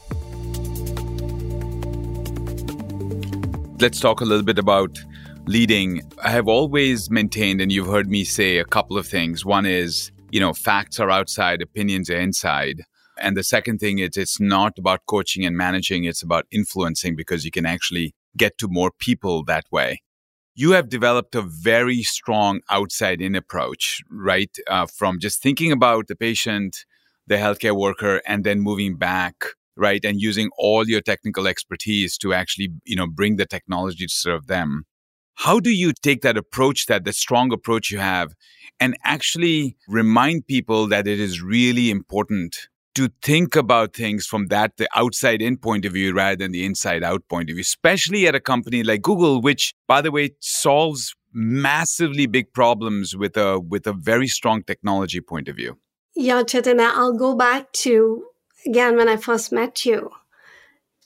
Let's 3.82 4.00
talk 4.00 4.22
a 4.22 4.26
little 4.26 4.46
bit 4.46 4.58
about 4.58 4.98
leading, 5.48 6.02
I 6.22 6.30
have 6.32 6.48
always 6.48 7.10
maintained, 7.10 7.62
and 7.62 7.72
you've 7.72 7.88
heard 7.88 8.10
me 8.10 8.24
say 8.24 8.58
a 8.58 8.66
couple 8.66 8.98
of 8.98 9.08
things. 9.08 9.46
One 9.46 9.66
is, 9.66 10.12
you 10.30 10.40
know, 10.40 10.54
facts 10.54 11.00
are 11.00 11.10
outside, 11.10 11.62
opinions 11.62 12.10
are 12.10 12.18
inside. 12.18 12.84
And 13.18 13.36
the 13.36 13.44
second 13.44 13.80
thing 13.80 14.00
is, 14.00 14.18
it's 14.18 14.40
not 14.40 14.78
about 14.78 15.06
coaching 15.08 15.46
and 15.46 15.56
managing, 15.56 16.04
it's 16.04 16.22
about 16.22 16.46
influencing 16.52 17.16
because 17.16 17.46
you 17.46 17.52
can 17.52 17.66
actually 17.66 18.14
get 18.36 18.58
to 18.60 18.68
more 18.68 18.92
people 19.00 19.44
that 19.46 19.66
way. 19.72 20.02
You 20.54 20.72
have 20.72 20.90
developed 20.90 21.34
a 21.36 21.42
very 21.42 22.04
strong 22.04 22.62
outside 22.70 23.22
in 23.22 23.36
approach, 23.36 24.02
right? 24.10 24.56
Uh, 24.68 24.88
from 24.88 25.20
just 25.20 25.42
thinking 25.42 25.72
about 25.72 26.08
the 26.08 26.16
patient, 26.16 26.86
the 27.26 27.36
healthcare 27.36 27.76
worker, 27.76 28.22
and 28.28 28.44
then 28.44 28.60
moving 28.60 28.96
back 28.98 29.46
right 29.80 30.04
and 30.04 30.20
using 30.20 30.50
all 30.58 30.88
your 30.88 31.02
technical 31.02 31.48
expertise 31.48 32.18
to 32.18 32.34
actually 32.34 32.70
you 32.84 32.96
know 32.96 33.06
bring 33.06 33.36
the 33.36 33.46
technology 33.46 34.08
to 34.08 34.12
serve 34.12 34.48
them 34.48 34.86
how 35.38 35.60
do 35.60 35.70
you 35.70 35.94
take 35.94 36.22
that 36.22 36.36
approach, 36.36 36.88
that 36.88 37.06
the 37.06 37.14
strong 37.14 37.54
approach 37.54 37.92
you 37.92 38.00
have, 38.00 38.34
and 38.80 38.98
actually 39.04 39.78
remind 39.88 40.48
people 40.48 40.88
that 40.88 41.08
it 41.08 41.20
is 41.20 41.42
really 41.42 41.92
important 41.92 42.68
to 42.96 43.10
think 43.22 43.56
about 43.56 43.94
things 43.94 44.26
from 44.26 44.48
that 44.48 44.76
the 44.78 44.90
outside 44.96 45.40
in 45.40 45.56
point 45.56 45.86
of 45.86 45.94
view 45.94 46.12
rather 46.12 46.36
than 46.36 46.52
the 46.52 46.66
inside 46.66 47.04
out 47.04 47.22
point 47.30 47.52
of 47.52 47.56
view, 47.56 47.62
especially 47.62 48.28
at 48.28 48.34
a 48.34 48.40
company 48.40 48.82
like 48.82 49.04
Google, 49.04 49.40
which, 49.40 49.76
by 49.88 50.02
the 50.02 50.10
way, 50.10 50.32
solves 50.40 51.16
massively 51.32 52.26
big 52.26 52.52
problems 52.54 53.16
with 53.16 53.38
a 53.38 53.60
with 53.60 53.86
a 53.86 53.94
very 53.94 54.28
strong 54.28 54.64
technology 54.64 55.22
point 55.22 55.48
of 55.48 55.56
view. 55.56 55.78
Yeah, 56.16 56.42
Chaitanya, 56.42 56.92
I'll 56.96 57.14
go 57.14 57.36
back 57.36 57.72
to 57.84 58.24
again 58.66 58.96
when 58.96 59.08
I 59.08 59.18
first 59.18 59.52
met 59.52 59.86
you. 59.86 60.10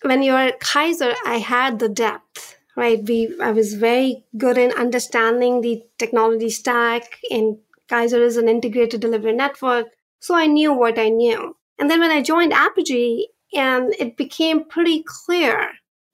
When 0.04 0.24
you 0.24 0.32
were 0.32 0.48
at 0.52 0.62
Kaiser, 0.62 1.14
I 1.26 1.40
had 1.40 1.80
the 1.80 1.90
depth 1.90 2.56
right? 2.76 3.04
We 3.04 3.36
I 3.42 3.52
was 3.52 3.74
very 3.74 4.24
good 4.38 4.58
in 4.58 4.72
understanding 4.72 5.62
the 5.62 5.84
technology 5.98 6.50
stack, 6.50 7.20
and 7.30 7.58
Kaiser 7.90 8.24
is 8.24 8.38
an 8.38 8.50
integrated 8.50 9.02
delivery 9.02 9.34
network, 9.34 9.88
so 10.20 10.36
I 10.36 10.48
knew 10.48 10.74
what 10.74 10.98
I 10.98 11.10
knew. 11.10 11.56
And 11.80 11.90
then 11.90 12.00
when 12.00 12.12
I 12.12 12.22
joined 12.22 12.54
Apigee, 12.54 13.26
and 13.54 13.94
it 14.00 14.18
became 14.18 14.64
pretty 14.66 15.04
clear. 15.06 15.70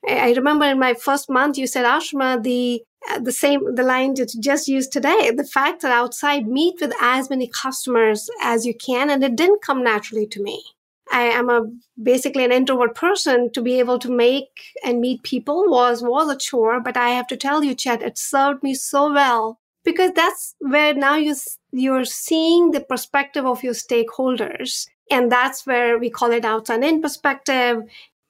I 0.07 0.33
remember 0.33 0.65
in 0.65 0.79
my 0.79 0.93
first 0.93 1.29
month, 1.29 1.57
you 1.57 1.67
said, 1.67 1.85
Ashima, 1.85 2.41
the 2.41 2.83
uh, 3.09 3.19
the 3.19 3.31
same 3.31 3.75
the 3.75 3.83
line 3.83 4.15
that 4.15 4.33
you 4.33 4.41
just 4.41 4.67
used 4.67 4.91
today. 4.91 5.31
The 5.35 5.43
fact 5.43 5.81
that 5.81 5.91
outside 5.91 6.47
meet 6.47 6.75
with 6.81 6.93
as 7.01 7.29
many 7.29 7.47
customers 7.47 8.29
as 8.41 8.65
you 8.65 8.73
can, 8.73 9.09
and 9.09 9.23
it 9.23 9.35
didn't 9.35 9.61
come 9.61 9.83
naturally 9.83 10.27
to 10.27 10.41
me. 10.41 10.63
I 11.17 11.23
am 11.39 11.49
a 11.49 11.61
basically 12.01 12.45
an 12.45 12.51
introvert 12.51 12.93
person. 12.95 13.51
To 13.53 13.61
be 13.61 13.79
able 13.79 13.99
to 13.99 14.11
make 14.11 14.49
and 14.85 15.01
meet 15.01 15.23
people 15.23 15.65
was 15.67 16.03
was 16.03 16.29
a 16.29 16.37
chore 16.37 16.79
but 16.79 16.97
I 16.97 17.09
have 17.09 17.27
to 17.27 17.37
tell 17.37 17.63
you 17.63 17.73
Chet 17.75 18.03
it 18.03 18.17
served 18.17 18.61
me 18.63 18.73
so 18.75 19.11
well. 19.13 19.59
Because 19.83 20.11
that's 20.11 20.55
where 20.59 20.93
now 20.93 21.15
you 21.15 21.33
you're 21.71 22.05
seeing 22.05 22.71
the 22.71 22.81
perspective 22.81 23.45
of 23.45 23.63
your 23.63 23.73
stakeholders. 23.73 24.87
And 25.09 25.31
that's 25.31 25.65
where 25.65 25.97
we 25.97 26.09
call 26.09 26.31
it 26.31 26.45
outside 26.45 26.83
in 26.83 27.01
perspective. 27.01 27.83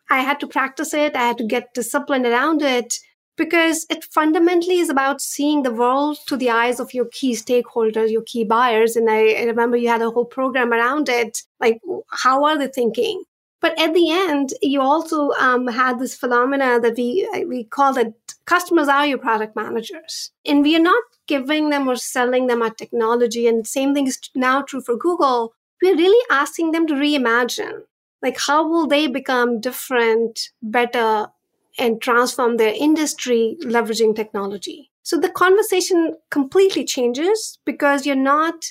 I 0.10 0.20
had 0.22 0.39
to 0.41 0.48
practice 0.48 0.94
it. 0.94 1.15
I 1.15 1.25
had 1.27 1.38
to 1.39 1.53
get 1.56 1.74
disciplined 1.74 2.25
around 2.25 2.62
it 2.62 3.00
because 3.38 3.86
it 3.89 4.03
fundamentally 4.03 4.79
is 4.79 4.89
about 4.89 5.22
seeing 5.22 5.62
the 5.63 5.74
world 5.74 6.17
through 6.27 6.39
the 6.39 6.50
eyes 6.50 6.79
of 6.79 6.94
your 6.94 7.06
key 7.06 7.34
stakeholders, 7.34 8.12
your 8.12 8.24
key 8.24 8.44
buyers. 8.44 8.96
And 8.96 9.10
I, 9.10 9.34
I, 9.34 9.44
remember 9.44 9.77
you 9.77 9.88
had 9.88 10.01
a 10.01 10.10
whole 10.10 10.25
program 10.25 10.74
around 10.74 11.08
it. 11.08 11.44
Like, 11.60 11.79
how 12.10 12.44
are 12.44 12.58
they 12.58 12.67
thinking? 12.67 13.24
But 13.60 13.79
at 13.79 13.94
the 13.94 14.12
end, 14.12 14.53
you 14.62 14.82
also 14.82 15.32
um, 15.32 15.67
had 15.67 16.00
this 16.00 16.15
phenomena 16.15 16.79
that 16.79 16.96
we 16.96 17.27
we 17.48 17.63
call 17.63 17.98
it 17.98 18.13
customers 18.46 18.88
are 18.88 19.08
your 19.08 19.17
product 19.17 19.56
managers, 19.56 20.32
and 20.46 20.62
we 20.62 20.75
are 20.75 20.88
not 20.94 21.03
giving 21.27 21.70
them 21.72 21.88
or 21.88 21.96
selling 21.96 22.48
them 22.48 22.62
our 22.62 22.70
technology. 22.70 23.48
And 23.48 23.65
same 23.65 23.94
thing 23.96 24.08
is 24.08 24.20
now 24.36 24.62
true 24.62 24.82
for 24.82 24.96
Google. 24.96 25.53
We're 25.82 25.96
really 25.96 26.24
asking 26.29 26.72
them 26.72 26.86
to 26.88 26.94
reimagine, 26.94 27.82
like 28.22 28.38
how 28.39 28.67
will 28.67 28.88
they 28.88 29.08
become 29.08 29.60
different, 29.60 30.50
better, 30.62 31.27
and 31.77 32.01
transform 32.01 32.57
their 32.57 32.74
industry 32.74 33.57
leveraging 33.63 34.15
technology. 34.15 34.91
So 35.03 35.17
the 35.17 35.29
conversation 35.29 36.15
completely 36.31 36.84
changes 36.84 37.60
because 37.65 38.05
you're 38.05 38.15
not 38.15 38.65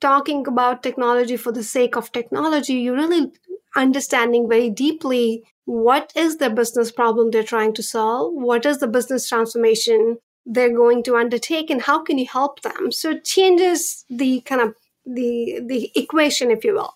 talking 0.00 0.46
about 0.46 0.82
technology 0.82 1.36
for 1.36 1.52
the 1.52 1.62
sake 1.62 1.96
of 1.96 2.12
technology. 2.12 2.74
You're 2.74 2.94
really 2.94 3.32
understanding 3.76 4.48
very 4.48 4.70
deeply 4.70 5.44
what 5.64 6.12
is 6.16 6.38
the 6.38 6.50
business 6.50 6.90
problem 6.90 7.30
they're 7.30 7.42
trying 7.42 7.74
to 7.74 7.82
solve, 7.82 8.32
what 8.34 8.64
is 8.64 8.78
the 8.78 8.88
business 8.88 9.28
transformation 9.28 10.16
they're 10.46 10.74
going 10.74 11.02
to 11.02 11.16
undertake, 11.16 11.68
and 11.68 11.82
how 11.82 12.02
can 12.02 12.16
you 12.16 12.26
help 12.26 12.62
them. 12.62 12.90
So 12.90 13.10
it 13.10 13.24
changes 13.24 14.04
the 14.08 14.40
kind 14.42 14.62
of 14.62 14.74
the 15.04 15.60
the 15.66 15.90
equation, 15.94 16.50
if 16.50 16.64
you 16.64 16.74
will. 16.74 16.94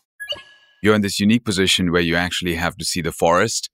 You're 0.82 0.94
in 0.94 1.02
this 1.02 1.20
unique 1.20 1.44
position 1.44 1.92
where 1.92 2.02
you 2.02 2.16
actually 2.16 2.54
have 2.54 2.76
to 2.78 2.84
see 2.84 3.02
the 3.02 3.12
forest 3.12 3.70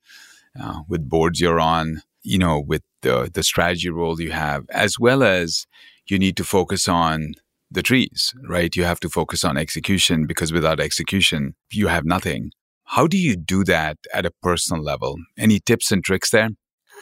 uh, 0.61 0.81
with 0.89 1.09
boards 1.09 1.41
you're 1.41 1.61
on, 1.61 2.03
you 2.23 2.39
know, 2.39 2.61
with 2.61 2.83
the, 3.03 3.31
the 3.33 3.43
strategy 3.43 3.91
role 3.91 4.21
you 4.21 4.33
have, 4.33 4.65
as 4.71 4.99
well 4.99 5.23
as 5.23 5.67
you 6.09 6.19
need 6.19 6.37
to 6.37 6.45
focus 6.45 6.89
on 6.89 7.35
the 7.71 7.83
trees, 7.83 8.33
right? 8.49 8.75
You 8.75 8.85
have 8.85 9.01
to 9.01 9.09
focus 9.09 9.45
on 9.45 9.57
execution 9.57 10.27
because 10.27 10.53
without 10.53 10.81
execution, 10.81 11.55
you 11.71 11.89
have 11.89 12.05
nothing. 12.05 12.51
How 12.85 13.07
do 13.07 13.19
you 13.19 13.37
do 13.37 13.65
that 13.65 13.99
at 14.15 14.25
a 14.25 14.33
personal 14.43 14.83
level? 14.83 15.17
Any 15.37 15.61
tips 15.61 15.93
and 15.93 16.03
tricks 16.03 16.31
there? 16.31 16.51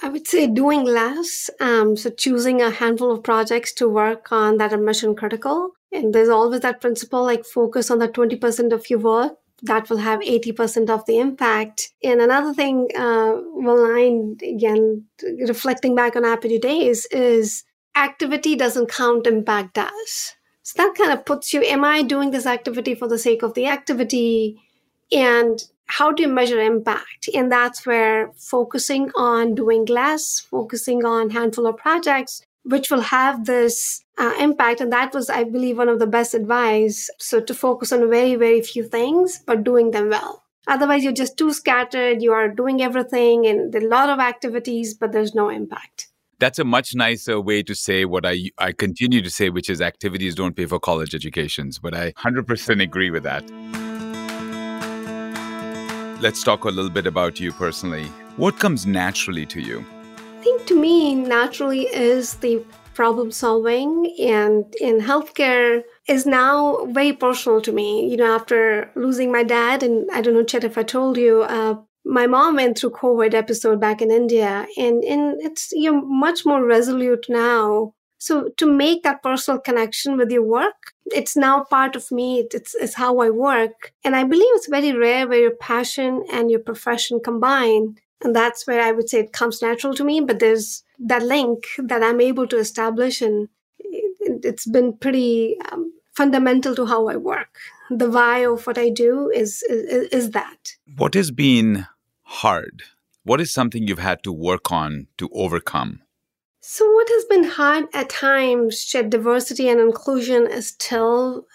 I 0.03 0.09
would 0.09 0.27
say 0.27 0.47
doing 0.47 0.85
less. 0.85 1.49
Um, 1.61 1.97
so 1.97 2.11
choosing 2.11 2.61
a 2.61 2.71
handful 2.71 3.13
of 3.13 3.23
projects 3.23 3.73
to 3.75 3.89
work 3.89 4.33
on 4.33 4.59
that 4.59 4.73
are 4.73 4.79
mission 4.79 5.15
critical. 5.15 5.71
And 5.93 6.13
there's 6.13 6.29
always 6.29 6.61
that 6.61 6.81
principle 6.81 7.23
like 7.23 7.45
focus 7.45 7.91
on 7.91 8.01
the 8.01 8.09
20% 8.09 8.73
of 8.73 8.91
your 8.91 8.99
work 8.99 9.39
that 9.63 9.89
will 9.89 9.99
have 9.99 10.21
80% 10.21 10.91
of 10.91 11.07
the 11.07 11.19
impact. 11.19 11.93
And 12.03 12.21
another 12.21 12.53
thing, 12.53 12.89
uh, 12.97 13.37
I, 13.67 14.21
again, 14.43 15.05
reflecting 15.49 15.95
back 15.95 16.15
on 16.17 16.23
Apigee 16.23 16.61
days 16.61 17.07
is 17.07 17.65
activity 17.97 18.57
doesn't 18.57 18.91
count, 18.91 19.27
impact 19.27 19.75
does. 19.75 20.35
So 20.63 20.83
that 20.83 20.95
kind 20.97 21.13
of 21.13 21.25
puts 21.25 21.55
you, 21.55 21.63
am 21.63 21.85
I 21.85 22.03
doing 22.03 22.33
this 22.33 22.47
activity 22.47 22.95
for 22.95 23.09
the 23.09 23.19
sake 23.19 23.43
of 23.43 23.55
the 23.55 23.67
activity? 23.67 24.61
And 25.13 25.63
how 25.87 26.13
do 26.13 26.23
you 26.23 26.29
measure 26.29 26.61
impact? 26.61 27.29
And 27.33 27.51
that's 27.51 27.87
where 27.87 28.33
focusing 28.37 29.11
on 29.17 29.55
doing 29.55 29.85
less, 29.87 30.41
focusing 30.41 31.05
on 31.05 31.31
handful 31.31 31.67
of 31.67 31.77
projects, 31.77 32.43
which 32.67 32.91
will 32.91 33.01
have 33.01 33.47
this 33.47 34.05
uh, 34.19 34.35
impact. 34.41 34.81
And 34.81 34.93
that 34.93 35.15
was, 35.15 35.31
I 35.31 35.45
believe, 35.45 35.79
one 35.79 35.89
of 35.89 35.99
the 35.99 36.07
best 36.07 36.35
advice. 36.35 37.09
So 37.19 37.41
to 37.41 37.55
focus 37.55 37.93
on 37.93 38.11
very, 38.11 38.35
very 38.35 38.61
few 38.61 38.83
things, 38.85 39.41
but 39.47 39.65
doing 39.65 39.93
them 39.93 40.11
well. 40.11 40.43
Otherwise, 40.67 41.05
you're 41.05 41.13
just 41.13 41.39
too 41.39 41.53
scattered. 41.53 42.21
You 42.21 42.33
are 42.33 42.49
doing 42.49 42.83
everything 42.83 43.47
and 43.47 43.73
a 43.75 43.87
lot 43.87 44.11
of 44.11 44.19
activities, 44.19 44.95
but 44.95 45.13
there's 45.13 45.35
no 45.35 45.49
impact. 45.49 46.09
That's 46.39 46.59
a 46.59 46.65
much 46.65 46.95
nicer 46.95 47.41
way 47.41 47.63
to 47.63 47.75
say 47.75 48.05
what 48.05 48.27
I, 48.27 48.51
I 48.59 48.73
continue 48.73 49.23
to 49.23 49.31
say, 49.31 49.49
which 49.49 49.71
is 49.71 49.81
activities 49.81 50.35
don't 50.35 50.57
pay 50.57 50.67
for 50.67 50.81
college 50.81 51.15
educations. 51.15 51.79
But 51.79 51.95
I 51.95 52.13
100% 52.13 52.83
agree 52.83 53.11
with 53.11 53.23
that. 53.23 53.45
Let's 56.21 56.43
talk 56.43 56.65
a 56.65 56.69
little 56.69 56.91
bit 56.91 57.07
about 57.07 57.39
you 57.39 57.53
personally. 57.53 58.07
What 58.37 58.59
comes 58.59 58.87
naturally 58.87 59.47
to 59.47 59.61
you? 59.61 59.87
Think 60.47 60.67
to 60.67 60.81
me, 60.81 61.17
naturally 61.17 61.87
is 61.87 62.35
the 62.35 62.65
problem 62.95 63.33
solving 63.33 64.15
and 64.21 64.65
in 64.81 65.01
healthcare 65.01 65.83
is 66.07 66.25
now 66.25 66.85
very 66.85 67.13
personal 67.13 67.61
to 67.63 67.73
me. 67.73 68.09
You 68.09 68.17
know, 68.17 68.33
after 68.33 68.89
losing 68.95 69.33
my 69.33 69.43
dad, 69.43 69.83
and 69.83 70.09
I 70.13 70.21
don't 70.21 70.35
know, 70.35 70.45
Chet, 70.45 70.63
if 70.63 70.79
I 70.79 70.85
told 70.85 71.17
you, 71.17 71.43
uh, 71.43 71.75
my 72.05 72.29
mom 72.29 72.55
went 72.55 72.79
through 72.79 72.91
COVID 72.91 73.35
episode 73.35 73.81
back 73.81 74.01
in 74.01 74.13
India, 74.13 74.69
and, 74.77 75.03
and 75.03 75.41
it's 75.41 75.73
you're 75.73 76.01
much 76.01 76.47
more 76.47 76.65
resolute 76.65 77.27
now. 77.29 77.95
So 78.19 78.51
to 78.57 78.67
make 78.67 79.03
that 79.03 79.25
personal 79.25 79.61
connection 79.61 80.17
with 80.17 80.31
your 80.31 80.45
work, 80.45 80.93
it's 81.07 81.37
now 81.37 81.65
part 81.65 81.97
of 81.97 82.13
me. 82.13 82.47
It's, 82.53 82.73
it's 82.77 82.95
how 82.95 83.19
I 83.19 83.31
work. 83.31 83.93
And 84.05 84.15
I 84.15 84.23
believe 84.23 84.47
it's 84.55 84.69
very 84.69 84.93
rare 84.93 85.27
where 85.27 85.41
your 85.41 85.57
passion 85.57 86.25
and 86.31 86.53
your 86.53 86.61
profession 86.61 87.19
combine. 87.19 87.97
And 88.23 88.35
that's 88.35 88.67
where 88.67 88.81
I 88.81 88.93
would 88.93 89.09
say 89.09 89.21
it 89.21 89.33
comes 89.33 89.63
natural 89.63 89.95
to 89.95 90.05
me. 90.05 90.21
But 90.21 90.39
there's 90.39 90.83
that 90.99 91.23
link 91.23 91.67
that 91.79 92.03
I'm 92.03 92.21
able 92.21 92.47
to 92.49 92.59
establish, 92.59 93.21
and 93.21 93.49
it's 94.21 94.67
been 94.67 94.97
pretty 94.97 95.57
um, 95.71 95.93
fundamental 96.13 96.75
to 96.77 96.87
how 96.87 97.09
I 97.09 97.17
work. 97.17 97.59
The 97.91 98.11
why 98.11 98.39
of 98.39 98.67
what 98.67 98.79
I 98.79 98.89
do 98.89 99.31
is, 99.31 99.63
is 99.65 100.09
is 100.09 100.31
that. 100.31 100.77
What 100.97 101.15
has 101.15 101.31
been 101.31 101.87
hard? 102.23 102.83
What 103.23 103.41
is 103.41 103.53
something 103.53 103.87
you've 103.87 103.99
had 103.99 104.23
to 104.23 104.33
work 104.33 104.73
on 104.73 105.09
to 105.19 105.29
overcome? 105.33 106.03
So, 106.61 106.91
what 106.95 107.09
has 107.09 107.25
been 107.27 107.45
hard 107.45 107.85
at 107.95 108.09
times, 108.09 108.85
Chet 108.85 109.09
diversity 109.09 109.69
and 109.69 109.81
inclusion 109.81 110.49
is 110.49 110.69
still 110.69 111.47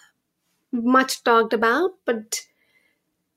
much 0.71 1.23
talked 1.23 1.51
about, 1.51 1.91
but 2.05 2.43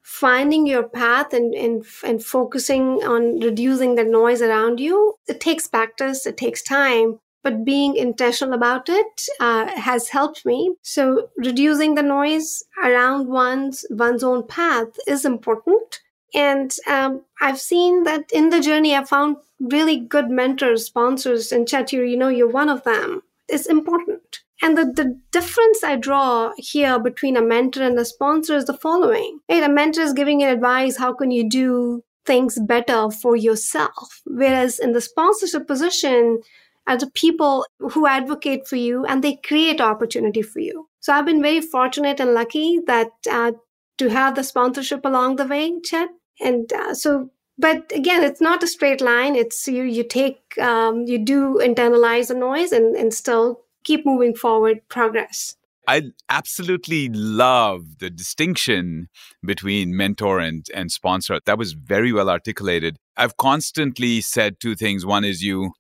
finding 0.05 0.67
your 0.67 0.83
path 0.83 1.33
and, 1.33 1.55
and, 1.55 1.85
and 2.05 2.23
focusing 2.23 3.03
on 3.05 3.41
reducing 3.41 3.95
the 3.95 4.05
noise 4.05 4.43
around 4.43 4.79
you, 4.79 5.15
it 5.27 5.41
takes 5.41 5.67
practice, 5.67 6.27
it 6.27 6.37
takes 6.37 6.63
time, 6.63 7.19
but 7.43 7.65
being 7.65 7.97
intentional 7.97 8.55
about 8.55 8.89
it 8.89 9.27
uh, 9.41 9.67
has 9.81 10.09
helped 10.09 10.45
me. 10.45 10.75
So 10.83 11.31
reducing 11.39 11.95
the 11.95 12.03
noise 12.03 12.63
around 12.85 13.29
one's 13.29 13.85
one's 13.91 14.23
own 14.23 14.47
path 14.47 14.89
is 15.07 15.25
important. 15.25 16.01
And 16.35 16.75
um, 16.87 17.23
I've 17.41 17.61
seen 17.61 18.05
that 18.05 18.31
in 18.33 18.51
the 18.51 18.61
journey, 18.61 18.95
I 18.95 19.05
found 19.05 19.37
really 19.59 20.01
good 20.01 20.29
mentors, 20.31 20.85
sponsors, 20.85 21.51
and 21.51 21.71
you, 21.93 22.03
you 22.03 22.17
know, 22.17 22.29
you're 22.29 22.49
one 22.49 22.69
of 22.69 22.85
them. 22.85 23.23
It's 23.49 23.67
important. 23.67 24.44
And 24.63 24.79
the, 24.79 24.85
the 24.85 25.21
difference 25.33 25.83
I 25.83 25.97
draw 25.97 26.53
here 26.57 26.99
between 26.99 27.37
a 27.37 27.43
mentor 27.43 27.83
and 27.83 27.99
a 27.99 28.05
sponsor 28.05 28.57
is 28.57 28.67
the 28.67 28.75
following. 28.77 29.41
Right? 29.49 29.63
A 29.63 29.69
mentor 29.69 30.03
is 30.03 30.13
giving 30.13 30.41
you 30.41 30.49
advice, 30.49 30.97
how 30.97 31.13
can 31.13 31.31
you 31.31 31.49
do 31.49 32.03
things 32.25 32.59
better 32.61 33.11
for 33.11 33.37
yourself? 33.37 34.23
Whereas 34.25 34.79
in 34.79 34.93
the 34.93 35.01
sponsorship 35.01 35.67
position, 35.67 36.41
are 36.87 36.99
the 36.99 37.11
people 37.11 37.67
who 37.79 38.07
advocate 38.07 38.67
for 38.69 38.77
you 38.77 39.05
and 39.07 39.23
they 39.23 39.37
create 39.37 39.81
opportunity 39.81 40.43
for 40.43 40.61
you. 40.61 40.89
So 41.01 41.13
I've 41.13 41.27
been 41.27 41.43
very 41.43 41.61
fortunate 41.61 42.21
and 42.21 42.35
lucky 42.35 42.81
that 42.87 43.09
uh, 43.31 43.53
to 43.99 44.09
have 44.09 44.35
the 44.35 44.45
sponsorship 44.45 45.05
along 45.05 45.37
the 45.37 45.47
way, 45.47 45.81
Chet. 45.83 46.09
And 46.41 46.71
uh, 46.73 46.95
so 46.95 47.31
but 47.57 47.91
again 47.95 48.25
it's 48.25 48.41
not 48.41 48.65
a 48.65 48.67
straight 48.67 49.01
line 49.01 49.37
it's 49.37 49.69
you 49.69 49.85
you 49.85 50.03
take 50.03 50.59
um, 50.59 51.05
you 51.07 51.19
do 51.19 51.61
internalize 51.63 52.27
the 52.29 52.35
noise 52.35 52.73
and 52.73 52.97
and 52.97 53.15
still 53.15 53.61
keep 53.85 54.05
moving 54.05 54.35
forward 54.35 54.81
progress 54.89 55.57
I 55.87 56.03
absolutely 56.29 57.09
love 57.11 57.99
the 57.99 58.09
distinction 58.09 59.09
between 59.45 59.97
mentor 59.97 60.41
and, 60.41 60.65
and 60.75 60.91
sponsor. 60.91 61.41
That 61.45 61.59
was 61.59 61.75
very 61.75 62.13
well 62.13 62.31
articulated. 62.31 62.97
I've 63.17 63.37
constantly 63.37 64.21
said 64.21 64.61
two 64.61 64.75
things. 64.75 65.05
One 65.05 65.25
is 65.25 65.43
you 65.43 65.73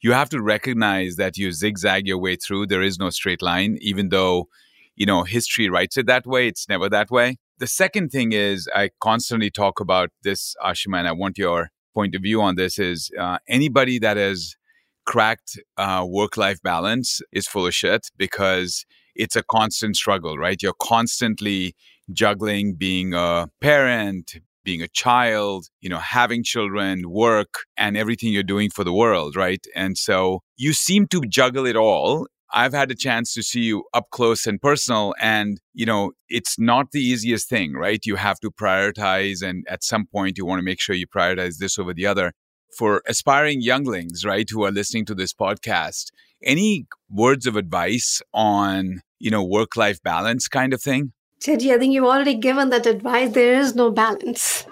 you 0.00 0.12
have 0.12 0.28
to 0.30 0.42
recognize 0.42 1.14
that 1.16 1.38
you 1.38 1.52
zigzag 1.52 2.08
your 2.08 2.18
way 2.18 2.34
through. 2.34 2.66
There 2.66 2.82
is 2.82 2.98
no 2.98 3.10
straight 3.10 3.40
line, 3.40 3.78
even 3.80 4.08
though, 4.08 4.48
you 4.96 5.06
know, 5.06 5.22
history 5.22 5.68
writes 5.68 5.96
it 5.96 6.06
that 6.06 6.26
way. 6.26 6.48
It's 6.48 6.68
never 6.68 6.88
that 6.88 7.08
way. 7.10 7.36
The 7.58 7.68
second 7.68 8.10
thing 8.10 8.32
is 8.32 8.68
I 8.74 8.90
constantly 9.00 9.48
talk 9.48 9.78
about 9.78 10.10
this, 10.24 10.56
Ashima, 10.60 10.98
and 10.98 11.06
I 11.06 11.12
want 11.12 11.38
your 11.38 11.70
point 11.94 12.16
of 12.16 12.22
view 12.22 12.42
on 12.42 12.56
this 12.56 12.80
is 12.80 13.12
uh, 13.16 13.38
anybody 13.48 14.00
that 14.00 14.16
has 14.16 14.56
cracked 15.04 15.58
uh, 15.76 16.04
work 16.08 16.36
life 16.36 16.60
balance 16.62 17.20
is 17.32 17.46
full 17.46 17.66
of 17.66 17.74
shit 17.74 18.10
because 18.16 18.84
it's 19.14 19.36
a 19.36 19.42
constant 19.42 19.96
struggle, 19.96 20.38
right? 20.38 20.62
You're 20.62 20.74
constantly 20.80 21.74
juggling 22.12 22.74
being 22.74 23.14
a 23.14 23.48
parent, 23.60 24.34
being 24.64 24.82
a 24.82 24.88
child, 24.88 25.66
you 25.80 25.88
know, 25.88 25.98
having 25.98 26.42
children, 26.44 27.10
work, 27.10 27.64
and 27.76 27.96
everything 27.96 28.32
you're 28.32 28.42
doing 28.42 28.70
for 28.70 28.84
the 28.84 28.92
world, 28.92 29.36
right? 29.36 29.64
And 29.74 29.98
so 29.98 30.40
you 30.56 30.72
seem 30.72 31.06
to 31.08 31.20
juggle 31.22 31.66
it 31.66 31.76
all 31.76 32.26
I've 32.52 32.74
had 32.74 32.90
a 32.90 32.94
chance 32.94 33.32
to 33.34 33.42
see 33.42 33.62
you 33.62 33.84
up 33.94 34.10
close 34.10 34.46
and 34.46 34.60
personal. 34.60 35.14
And, 35.18 35.58
you 35.72 35.86
know, 35.86 36.12
it's 36.28 36.58
not 36.58 36.92
the 36.92 37.00
easiest 37.00 37.48
thing, 37.48 37.72
right? 37.72 38.00
You 38.04 38.16
have 38.16 38.38
to 38.40 38.50
prioritize. 38.50 39.42
And 39.42 39.64
at 39.68 39.82
some 39.82 40.06
point, 40.06 40.36
you 40.36 40.44
want 40.44 40.58
to 40.58 40.64
make 40.64 40.80
sure 40.80 40.94
you 40.94 41.06
prioritize 41.06 41.56
this 41.56 41.78
over 41.78 41.94
the 41.94 42.06
other. 42.06 42.32
For 42.76 43.02
aspiring 43.06 43.60
younglings, 43.60 44.24
right, 44.24 44.48
who 44.48 44.64
are 44.64 44.70
listening 44.70 45.04
to 45.06 45.14
this 45.14 45.34
podcast, 45.34 46.10
any 46.42 46.86
words 47.10 47.46
of 47.46 47.56
advice 47.56 48.22
on, 48.32 49.02
you 49.18 49.30
know, 49.30 49.44
work 49.44 49.76
life 49.76 50.02
balance 50.02 50.48
kind 50.48 50.72
of 50.72 50.82
thing? 50.82 51.12
Teddy, 51.42 51.72
I 51.72 51.78
think 51.78 51.92
you've 51.92 52.04
already 52.04 52.34
given 52.34 52.70
that 52.70 52.86
advice. 52.86 53.32
There 53.32 53.58
is 53.58 53.74
no 53.74 53.90
balance. 53.90 54.64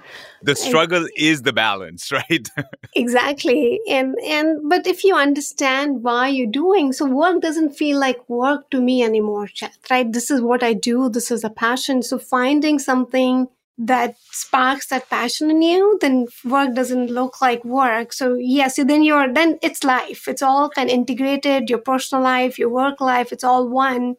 The 0.43 0.55
struggle 0.55 1.05
is 1.17 1.43
the 1.43 1.53
balance 1.53 2.13
right? 2.13 2.49
Exactly. 2.95 3.81
And 3.89 4.15
and 4.25 4.69
but 4.71 4.87
if 4.87 5.03
you 5.03 5.17
understand 5.17 6.05
why 6.05 6.29
you're 6.29 6.47
doing 6.47 6.93
so 6.93 7.07
work 7.07 7.43
doesn't 7.43 7.71
feel 7.71 7.99
like 7.99 8.29
work 8.29 8.71
to 8.71 8.81
me 8.81 9.03
anymore 9.03 9.49
Chet, 9.49 9.77
right? 9.91 10.11
This 10.11 10.31
is 10.31 10.41
what 10.41 10.63
i 10.63 10.73
do. 10.73 11.11
This 11.11 11.31
is 11.31 11.45
a 11.45 11.51
passion. 11.51 12.03
So 12.03 12.19
finding 12.19 12.79
something 12.79 13.49
that 13.79 14.17
sparks 14.31 14.89
that 14.89 15.09
passion 15.09 15.51
in 15.51 15.63
you 15.63 15.99
then 16.01 16.27
work 16.45 16.75
doesn't 16.75 17.11
look 17.11 17.41
like 17.41 17.65
work 17.65 18.13
so 18.13 18.35
yes 18.35 18.77
then 18.77 19.03
you're 19.03 19.33
then 19.33 19.59
it's 19.63 19.85
life 19.85 20.29
it's 20.29 20.43
all 20.43 20.69
kind 20.69 20.91
of 20.91 20.95
integrated 20.95 21.71
your 21.71 21.79
personal 21.79 22.23
life 22.23 22.59
your 22.59 22.69
work 22.69 23.01
life 23.01 23.33
it's 23.33 23.45
all 23.45 23.69
one 23.69 24.17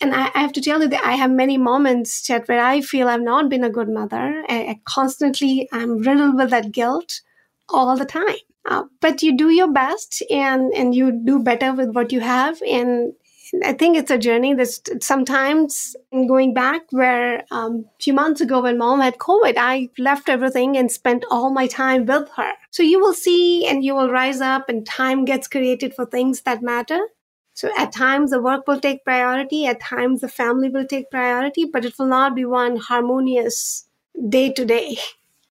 and 0.00 0.14
I, 0.14 0.30
I, 0.34 0.40
have 0.40 0.52
to 0.52 0.60
tell 0.60 0.80
you 0.80 0.88
that 0.88 1.04
I 1.04 1.14
have 1.14 1.30
many 1.30 1.58
moments, 1.58 2.28
where 2.46 2.64
I 2.64 2.80
feel 2.80 3.08
I've 3.08 3.20
not 3.20 3.48
been 3.48 3.64
a 3.64 3.70
good 3.70 3.88
mother. 3.88 4.44
I, 4.48 4.78
constantly 4.84 5.68
I'm 5.72 5.98
riddled 5.98 6.36
with 6.36 6.50
that 6.50 6.70
guilt 6.72 7.20
all 7.68 7.96
the 7.96 8.04
time. 8.04 8.36
Uh, 8.64 8.84
but 9.00 9.22
you 9.22 9.36
do 9.36 9.50
your 9.50 9.72
best 9.72 10.22
and 10.30 10.72
and 10.74 10.94
you 10.94 11.10
do 11.10 11.38
better 11.38 11.72
with 11.72 11.94
what 11.94 12.12
you 12.12 12.20
have. 12.20 12.60
And 12.62 13.14
I 13.64 13.72
think 13.72 13.96
it's 13.96 14.10
a 14.10 14.18
journey 14.18 14.54
that's 14.54 14.80
sometimes 15.00 15.96
going 16.12 16.54
back 16.54 16.82
where 16.90 17.44
um, 17.50 17.86
a 17.98 18.02
few 18.02 18.12
months 18.12 18.40
ago 18.40 18.62
when 18.62 18.78
mom 18.78 19.00
had 19.00 19.18
COVID, 19.18 19.54
I 19.56 19.88
left 19.98 20.28
everything 20.28 20.76
and 20.76 20.90
spent 20.90 21.24
all 21.30 21.50
my 21.50 21.66
time 21.66 22.06
with 22.06 22.28
her. 22.36 22.52
So 22.70 22.82
you 22.82 23.00
will 23.00 23.14
see 23.14 23.66
and 23.66 23.84
you 23.84 23.94
will 23.94 24.10
rise 24.10 24.40
up 24.40 24.68
and 24.68 24.84
time 24.86 25.24
gets 25.24 25.48
created 25.48 25.94
for 25.94 26.04
things 26.04 26.42
that 26.42 26.62
matter. 26.62 27.00
So 27.54 27.70
at 27.76 27.92
times 27.92 28.30
the 28.30 28.40
work 28.40 28.68
will 28.68 28.80
take 28.80 29.04
priority, 29.04 29.66
at 29.66 29.80
times 29.80 30.20
the 30.20 30.28
family 30.28 30.68
will 30.68 30.86
take 30.86 31.10
priority, 31.10 31.64
but 31.64 31.84
it 31.84 31.94
will 31.98 32.06
not 32.06 32.36
be 32.36 32.44
one 32.44 32.76
harmonious 32.76 33.88
day 34.28 34.52
to 34.52 34.64
day. 34.64 34.98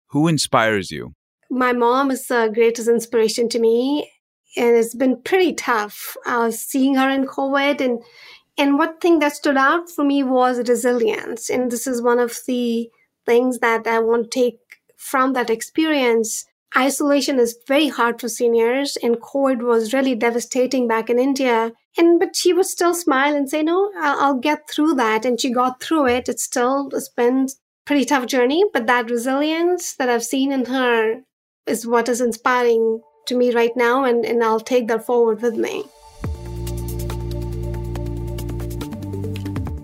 Who 0.09 0.29
inspires 0.29 0.91
you? 0.91 1.15
My 1.51 1.73
mom 1.73 2.11
is 2.11 2.27
the 2.27 2.51
greatest 2.53 2.89
inspiration 2.89 3.49
to 3.49 3.59
me, 3.59 4.11
and 4.57 4.77
it's 4.77 4.95
been 4.95 5.21
pretty 5.23 5.53
tough 5.55 6.17
uh, 6.27 6.51
seeing 6.51 6.95
her 6.95 7.11
in 7.11 7.27
COVID. 7.27 7.81
And 7.81 8.03
and 8.57 8.77
one 8.77 8.99
thing 8.99 9.21
that 9.21 9.35
stood 9.35 9.57
out 9.57 9.89
for 9.89 10.05
me 10.05 10.23
was 10.25 10.69
resilience, 10.69 11.49
and 11.49 11.71
this 11.71 11.87
is 11.87 12.03
one 12.03 12.19
of 12.19 12.37
the 12.47 12.91
things 13.25 13.59
that 13.59 13.87
I 13.87 14.01
want 14.01 14.31
to 14.31 14.41
take 14.41 14.59
from 14.97 15.33
that 15.35 15.51
experience. 15.51 16.45
Isolation 16.77 17.39
is 17.39 17.57
very 17.67 17.89
hard 17.89 18.21
for 18.21 18.29
seniors, 18.29 18.97
and 19.03 19.21
COVID 19.21 19.63
was 19.63 19.95
really 19.95 20.15
devastating 20.15 20.89
back 20.89 21.09
in 21.09 21.19
India. 21.19 21.73
And 21.97 22.19
but 22.19 22.37
she 22.37 22.53
would 22.53 22.67
still 22.67 22.95
smile 22.95 23.35
and 23.37 23.49
say, 23.49 23.63
"No, 23.63 23.91
I'll, 23.99 24.21
I'll 24.21 24.39
get 24.39 24.69
through 24.69 24.95
that." 24.95 25.25
And 25.25 25.41
she 25.41 25.51
got 25.51 25.81
through 25.81 26.07
it. 26.09 26.29
It's 26.29 26.43
still 26.45 26.89
it's 26.93 27.09
been 27.09 27.47
pretty 27.87 28.05
tough 28.05 28.27
journey, 28.27 28.65
but 28.73 28.87
that 28.87 29.11
resilience 29.11 29.95
that 29.95 30.11
I've 30.11 30.25
seen 30.25 30.53
in 30.53 30.67
her 30.67 31.23
is 31.67 31.87
what 31.87 32.09
is 32.09 32.21
inspiring 32.21 33.01
to 33.29 33.35
me 33.35 33.53
right 33.53 33.75
now, 33.77 34.05
and, 34.05 34.25
and 34.25 34.43
I'll 34.43 34.61
take 34.61 34.89
that 34.89 35.07
forward 35.07 35.41
with 35.41 35.55
me. 35.55 35.85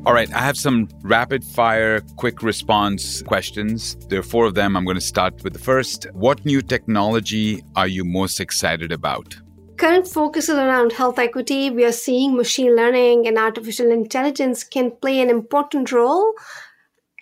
All 0.06 0.12
right, 0.12 0.30
I 0.34 0.40
have 0.40 0.58
some 0.58 0.88
rapid 1.00 1.42
fire 1.42 2.00
quick 2.16 2.42
response 2.42 3.22
questions. 3.22 3.96
There 4.08 4.18
are 4.18 4.22
four 4.22 4.44
of 4.44 4.54
them. 4.54 4.76
I'm 4.76 4.84
going 4.84 4.96
to 4.96 5.00
start 5.00 5.42
with 5.42 5.54
the 5.54 5.58
first. 5.58 6.06
What 6.12 6.44
new 6.44 6.60
technology 6.60 7.64
are 7.74 7.88
you 7.88 8.04
most 8.04 8.38
excited 8.38 8.92
about? 8.92 9.34
Current 9.78 10.06
focus 10.06 10.50
is 10.50 10.56
around 10.56 10.92
health 10.92 11.18
equity. 11.18 11.70
We 11.70 11.86
are 11.86 11.92
seeing 11.92 12.36
machine 12.36 12.76
learning 12.76 13.26
and 13.26 13.38
artificial 13.38 13.90
intelligence 13.90 14.62
can 14.62 14.90
play 14.90 15.22
an 15.22 15.30
important 15.30 15.90
role 15.90 16.34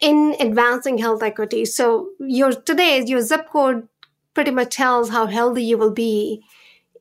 in 0.01 0.35
advancing 0.41 0.99
health 0.99 1.23
equity. 1.23 1.65
So 1.65 2.09
your 2.19 2.51
today 2.51 2.99
is 2.99 3.09
your 3.09 3.21
zip 3.21 3.49
code 3.49 3.87
pretty 4.35 4.51
much 4.51 4.77
tells 4.77 5.11
how 5.11 5.27
healthy 5.27 5.65
you 5.65 5.79
will 5.79 5.93
be. 5.93 6.43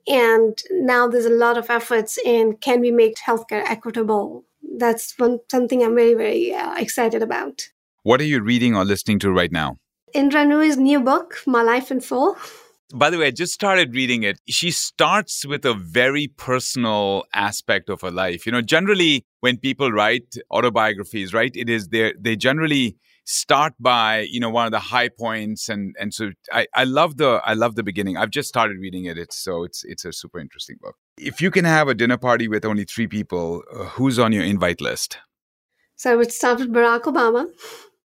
And 0.08 0.58
now 0.72 1.08
there's 1.08 1.26
a 1.26 1.30
lot 1.30 1.58
of 1.58 1.70
efforts 1.70 2.17
in 2.17 2.58
can 2.58 2.82
we 2.82 2.91
make 2.91 3.17
healthcare 3.17 3.63
equitable? 3.65 4.46
that's 4.78 5.17
one 5.17 5.39
something 5.50 5.84
I'm 5.84 5.96
very 5.96 6.13
very 6.13 6.54
uh, 6.54 6.76
excited 6.76 7.22
about. 7.22 7.70
What 8.04 8.22
are 8.22 8.26
you 8.26 8.41
reading 8.41 8.76
or 8.76 8.84
listening 8.84 9.20
to 9.20 9.32
right 9.32 9.52
now? 9.52 9.78
Indra 10.13 10.44
Nooyi's 10.44 10.78
new 10.78 11.00
book, 11.00 11.38
My 11.46 11.62
Life 11.62 11.91
in 11.91 12.02
Full. 12.02 12.36
By 12.94 13.10
the 13.10 13.17
way, 13.17 13.28
I 13.28 13.32
just 13.32 13.54
started 13.54 13.96
reading 13.96 14.24
it. 14.24 14.39
She 14.50 14.72
starts 14.72 15.46
with 15.46 15.63
a 15.63 15.74
very 15.74 16.28
personal 16.28 17.24
aspect 17.34 17.89
of 17.89 18.02
her 18.02 18.12
life. 18.12 18.46
You 18.46 18.52
know, 18.52 18.62
generally 18.62 19.24
when 19.39 19.58
people 19.58 19.91
write 19.91 20.36
autobiographies, 20.52 21.34
right, 21.34 21.56
it 21.56 21.70
is 21.70 21.89
they 21.89 22.13
they 22.20 22.36
generally 22.36 22.98
start 23.23 23.73
by 23.79 24.21
you 24.29 24.39
know 24.39 24.49
one 24.49 24.65
of 24.65 24.71
the 24.71 24.79
high 24.79 25.10
points 25.10 25.69
and 25.69 25.95
and 25.99 26.13
so 26.13 26.31
I, 26.51 26.67
I 26.73 26.84
love 26.84 27.17
the 27.17 27.41
I 27.45 27.53
love 27.53 27.75
the 27.75 27.84
beginning. 27.84 28.17
I've 28.17 28.31
just 28.31 28.49
started 28.49 28.77
reading 28.79 29.05
it. 29.05 29.17
It's 29.17 29.38
so 29.38 29.63
it's 29.63 29.84
it's 29.84 30.05
a 30.05 30.13
super 30.13 30.39
interesting 30.39 30.77
book. 30.81 30.95
If 31.17 31.41
you 31.41 31.51
can 31.51 31.65
have 31.65 31.88
a 31.88 31.93
dinner 31.93 32.17
party 32.17 32.47
with 32.47 32.65
only 32.65 32.86
three 32.86 33.07
people, 33.07 33.63
uh, 33.73 33.86
who's 33.86 34.17
on 34.17 34.31
your 34.31 34.43
invite 34.43 34.81
list? 34.81 35.17
So 35.95 36.12
I 36.12 36.15
would 36.15 36.31
start 36.31 36.60
with 36.60 36.73
Barack 36.73 37.03
Obama, 37.03 37.47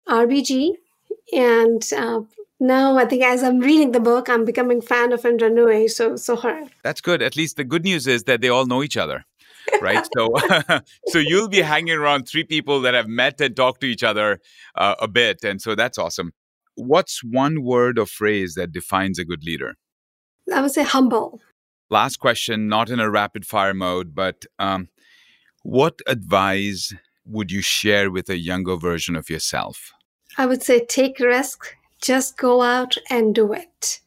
RBG, 0.07 0.73
and 1.33 1.83
uh, 1.95 2.21
now 2.59 2.97
I 2.97 3.05
think 3.05 3.23
as 3.23 3.41
I'm 3.41 3.59
reading 3.59 3.91
the 3.91 3.99
book, 3.99 4.29
I'm 4.29 4.45
becoming 4.45 4.81
fan 4.81 5.11
of 5.13 5.25
Indra 5.25 5.49
Nooyi. 5.49 5.89
So 5.89 6.15
so 6.15 6.35
her. 6.35 6.67
That's 6.83 7.01
good. 7.01 7.21
At 7.21 7.35
least 7.35 7.57
the 7.57 7.63
good 7.63 7.83
news 7.83 8.05
is 8.07 8.23
that 8.25 8.41
they 8.41 8.49
all 8.49 8.65
know 8.65 8.83
each 8.83 8.97
other 8.97 9.25
right? 9.81 10.07
so, 10.17 10.33
so 11.07 11.19
you'll 11.19 11.49
be 11.49 11.61
hanging 11.61 11.95
around 11.95 12.27
three 12.27 12.43
people 12.43 12.81
that 12.81 12.93
have 12.93 13.07
met 13.07 13.39
and 13.41 13.55
talked 13.55 13.81
to 13.81 13.87
each 13.87 14.03
other 14.03 14.39
uh, 14.75 14.95
a 14.99 15.07
bit, 15.07 15.43
and 15.43 15.61
so 15.61 15.75
that's 15.75 15.97
awesome. 15.97 16.33
What's 16.75 17.23
one 17.23 17.63
word 17.63 17.97
or 17.97 18.05
phrase 18.05 18.55
that 18.55 18.71
defines 18.71 19.17
a 19.17 19.25
good 19.25 19.43
leader? 19.43 19.75
I 20.53 20.61
would 20.61 20.71
say 20.71 20.83
humble. 20.83 21.41
Last 21.89 22.17
question, 22.17 22.67
not 22.67 22.89
in 22.89 22.99
a 22.99 23.09
rapid 23.09 23.45
fire 23.45 23.73
mode, 23.73 24.13
but 24.13 24.45
um, 24.59 24.89
what 25.63 25.99
advice 26.07 26.93
would 27.25 27.51
you 27.51 27.61
share 27.61 28.09
with 28.11 28.29
a 28.29 28.37
younger 28.37 28.75
version 28.75 29.15
of 29.15 29.29
yourself? 29.29 29.91
I 30.37 30.45
would 30.45 30.63
say 30.63 30.85
take 30.85 31.19
risk, 31.19 31.75
just 32.01 32.37
go 32.37 32.61
out 32.61 32.97
and 33.09 33.33
do 33.33 33.53
it. 33.53 34.01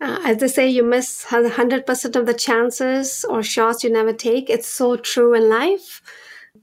Uh, 0.00 0.20
as 0.24 0.36
they 0.38 0.48
say, 0.48 0.68
you 0.68 0.82
miss 0.84 1.24
100% 1.26 2.16
of 2.16 2.26
the 2.26 2.34
chances 2.34 3.24
or 3.24 3.42
shots 3.42 3.82
you 3.82 3.90
never 3.90 4.12
take. 4.12 4.48
It's 4.48 4.68
so 4.68 4.96
true 4.96 5.34
in 5.34 5.48
life. 5.48 6.02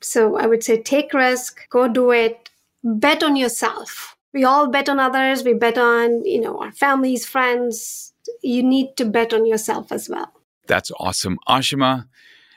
So 0.02 0.38
I 0.38 0.48
would 0.48 0.64
say 0.64 0.82
take 0.82 1.14
risk, 1.14 1.68
go 1.70 1.88
do 1.88 2.12
it, 2.12 2.50
bet 2.84 3.24
on 3.24 3.36
yourself. 3.36 4.16
We 4.34 4.44
all 4.44 4.70
bet 4.70 4.90
on 4.90 5.00
others. 5.00 5.44
We 5.44 5.54
bet 5.54 5.78
on, 5.78 6.24
you 6.26 6.42
know, 6.42 6.60
our 6.60 6.72
families, 6.72 7.26
friends. 7.26 8.14
You 8.42 8.64
need 8.64 8.96
to 8.98 9.06
bet 9.06 9.34
on 9.34 9.46
yourself 9.46 9.92
as 9.92 10.10
well. 10.10 10.32
That's 10.68 10.92
awesome. 11.00 11.38
Ashima, 11.48 12.06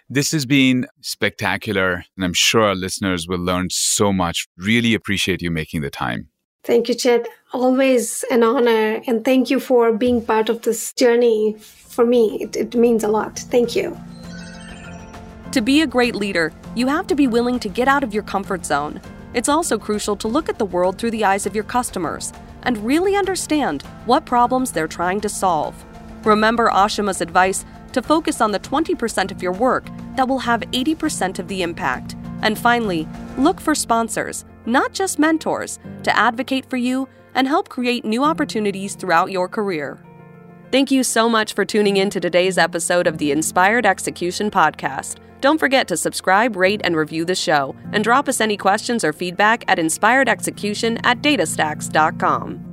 this 0.09 0.33
has 0.33 0.47
been 0.47 0.87
spectacular, 1.01 2.05
and 2.17 2.25
I'm 2.25 2.33
sure 2.33 2.63
our 2.63 2.75
listeners 2.75 3.29
will 3.29 3.39
learn 3.39 3.69
so 3.71 4.13
much. 4.13 4.49
Really 4.57 4.95
appreciate 4.95 5.43
you 5.43 5.51
making 5.51 5.83
the 5.83 5.91
time. 5.91 6.29
Thank 6.69 6.91
you, 6.91 6.95
Chet. 6.95 7.27
Always 7.55 8.27
an 8.31 8.43
honor. 8.43 9.01
And 9.07 9.25
thank 9.25 9.49
you 9.49 9.59
for 9.59 9.91
being 9.91 10.21
part 10.23 10.51
of 10.51 10.61
this 10.61 10.93
journey. 10.93 11.57
For 11.59 12.05
me, 12.05 12.43
it, 12.43 12.57
it 12.57 12.75
means 12.75 13.03
a 13.05 13.09
lot. 13.09 13.39
Thank 13.39 13.75
you. 13.75 13.99
To 15.53 15.63
be 15.63 15.81
a 15.81 15.87
great 15.87 16.15
leader, 16.15 16.53
you 16.77 16.87
have 16.87 17.07
to 17.07 17.15
be 17.15 17.27
willing 17.27 17.59
to 17.61 17.71
get 17.71 17.89
out 17.89 18.05
of 18.05 18.13
your 18.13 18.23
comfort 18.23 18.67
zone. 18.67 19.01
It's 19.33 19.49
also 19.49 19.79
crucial 19.79 20.15
to 20.17 20.29
look 20.29 20.51
at 20.51 20.59
the 20.59 20.67
world 20.67 20.99
through 20.99 21.13
the 21.13 21.25
eyes 21.25 21.47
of 21.47 21.55
your 21.55 21.65
customers 21.65 22.35
and 22.65 22.77
really 22.85 23.17
understand 23.17 23.81
what 24.05 24.27
problems 24.27 24.71
they're 24.71 24.87
trying 24.87 25.23
to 25.23 25.29
solve. 25.31 25.75
Remember 26.27 26.69
Ashima's 26.69 27.23
advice 27.23 27.65
to 27.95 28.03
focus 28.03 28.43
on 28.43 28.53
the 28.53 28.61
20% 28.61 29.31
of 29.31 29.43
your 29.43 29.53
work 29.53 29.87
that 30.17 30.29
will 30.29 30.41
have 30.41 30.61
80% 30.61 31.39
of 31.39 31.49
the 31.49 31.63
impact. 31.63 32.15
And 32.43 32.59
finally, 32.59 33.09
look 33.39 33.59
for 33.59 33.75
sponsors 33.75 34.45
not 34.69 34.93
just 34.93 35.19
mentors, 35.19 35.79
to 36.03 36.17
advocate 36.17 36.69
for 36.71 36.77
you 36.77 37.09
and 37.35 37.49
help 37.49 37.69
create 37.69 38.05
new 38.05 38.23
opportunities 38.23 38.95
throughout 38.95 39.31
your 39.31 39.49
career. 39.49 39.99
Thank 40.71 40.91
you 40.91 41.03
so 41.03 41.29
much 41.29 41.55
for 41.55 41.65
tuning 41.65 41.97
in 41.97 42.11
to 42.11 42.21
today's 42.21 42.59
episode 42.59 43.07
of 43.07 43.19
the 43.19 43.33
Inspired 43.33 43.87
Execution 43.87 44.51
Podcast. 44.51 45.19
Don't 45.41 45.59
forget 45.59 45.89
to 45.89 45.97
subscribe, 45.97 46.57
rate, 46.57 46.81
and 46.85 46.97
review 46.97 47.25
the 47.25 47.35
show, 47.35 47.75
and 47.93 48.05
drop 48.05 48.29
us 48.29 48.41
any 48.41 48.57
questions 48.57 49.05
or 49.05 49.13
feedback 49.13 49.65
at 49.69 49.79
inspiredexecution 49.79 51.01
at 51.05 51.23
datastax.com. 51.23 52.68